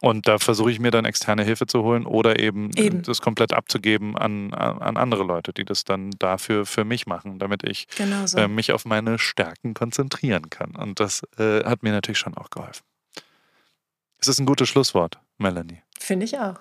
[0.01, 3.03] Und da versuche ich mir dann externe Hilfe zu holen oder eben, eben.
[3.03, 7.63] das komplett abzugeben an, an andere Leute, die das dann dafür für mich machen, damit
[7.63, 8.39] ich genau so.
[8.39, 10.75] äh, mich auf meine Stärken konzentrieren kann.
[10.75, 12.83] Und das äh, hat mir natürlich schon auch geholfen.
[14.21, 15.83] Es ist ein gutes Schlusswort, Melanie.
[15.99, 16.57] Finde ich auch.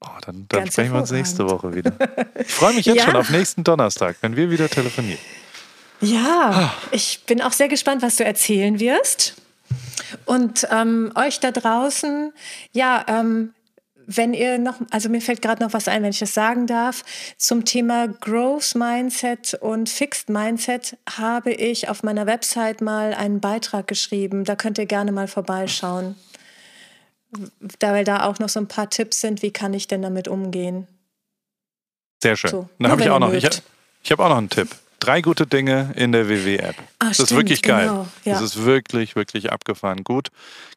[0.00, 1.92] Oh, dann, dann sprechen wir uns nächste Woche wieder.
[2.34, 3.04] Ich freue mich jetzt ja.
[3.04, 5.20] schon auf nächsten Donnerstag, wenn wir wieder telefonieren.
[6.00, 6.74] Ja, ah.
[6.90, 9.36] ich bin auch sehr gespannt, was du erzählen wirst.
[10.24, 12.32] Und ähm, euch da draußen,
[12.72, 13.54] ja, ähm,
[14.16, 17.04] wenn ihr noch, also mir fällt gerade noch was ein, wenn ich das sagen darf,
[17.36, 23.86] zum Thema Growth Mindset und Fixed Mindset habe ich auf meiner Website mal einen Beitrag
[23.86, 24.44] geschrieben.
[24.44, 26.16] Da könnt ihr gerne mal vorbeischauen
[27.78, 30.28] da, weil da auch noch so ein paar Tipps sind, wie kann ich denn damit
[30.28, 30.86] umgehen.
[32.22, 32.50] Sehr schön.
[32.50, 33.48] So, Dann habe ich auch noch, ich,
[34.02, 34.68] ich habe auch noch einen Tipp
[35.02, 36.76] drei gute Dinge in der WW-App.
[36.98, 37.88] Ah, das stimmt, ist wirklich geil.
[37.88, 38.34] Genau, ja.
[38.34, 40.28] Das ist wirklich, wirklich abgefahren gut.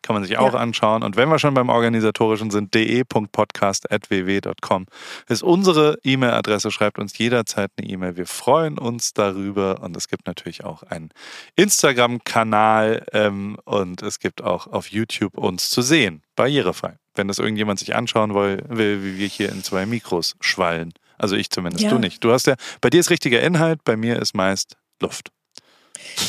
[0.02, 0.60] Kann man sich auch ja.
[0.60, 1.04] anschauen.
[1.04, 4.88] Und wenn wir schon beim Organisatorischen sind, de.podcast.ww.com
[5.28, 6.72] ist unsere E-Mail-Adresse.
[6.72, 8.18] Schreibt uns jederzeit eine E-Mail.
[8.18, 9.82] Wir freuen uns darüber.
[9.82, 11.12] Und es gibt natürlich auch einen
[11.56, 16.24] Instagram-Kanal ähm, und es gibt auch auf YouTube uns zu sehen.
[16.36, 16.98] Barrierefrei.
[17.14, 20.94] Wenn das irgendjemand sich anschauen will, wie wir hier in zwei Mikros schwallen.
[21.18, 21.90] Also ich zumindest, ja.
[21.90, 22.24] du nicht.
[22.24, 25.32] Du hast ja, bei dir ist richtiger Inhalt, bei mir ist meist Luft.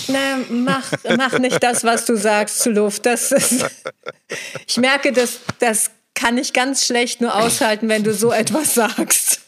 [0.09, 3.07] Na, mach, mach nicht das, was du sagst zu Luft.
[3.07, 3.67] Das ist,
[4.67, 9.43] ich merke, das, das kann ich ganz schlecht nur aushalten, wenn du so etwas sagst.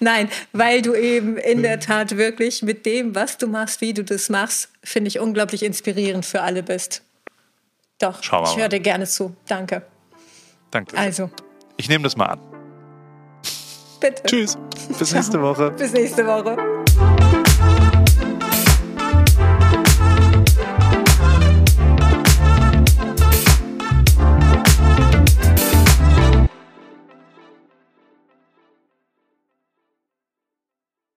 [0.00, 4.02] Nein, weil du eben in der Tat wirklich mit dem, was du machst, wie du
[4.02, 7.02] das machst, finde ich unglaublich inspirierend für alle bist.
[7.98, 9.36] Doch, ich höre dir gerne zu.
[9.46, 9.82] Danke.
[10.70, 10.96] Danke.
[10.96, 11.30] Also.
[11.76, 12.49] Ich nehme das mal an.
[14.00, 14.22] Bitte.
[14.24, 14.58] Tschüss.
[14.98, 15.70] Bis nächste Woche.
[15.72, 16.79] Bis nächste Woche.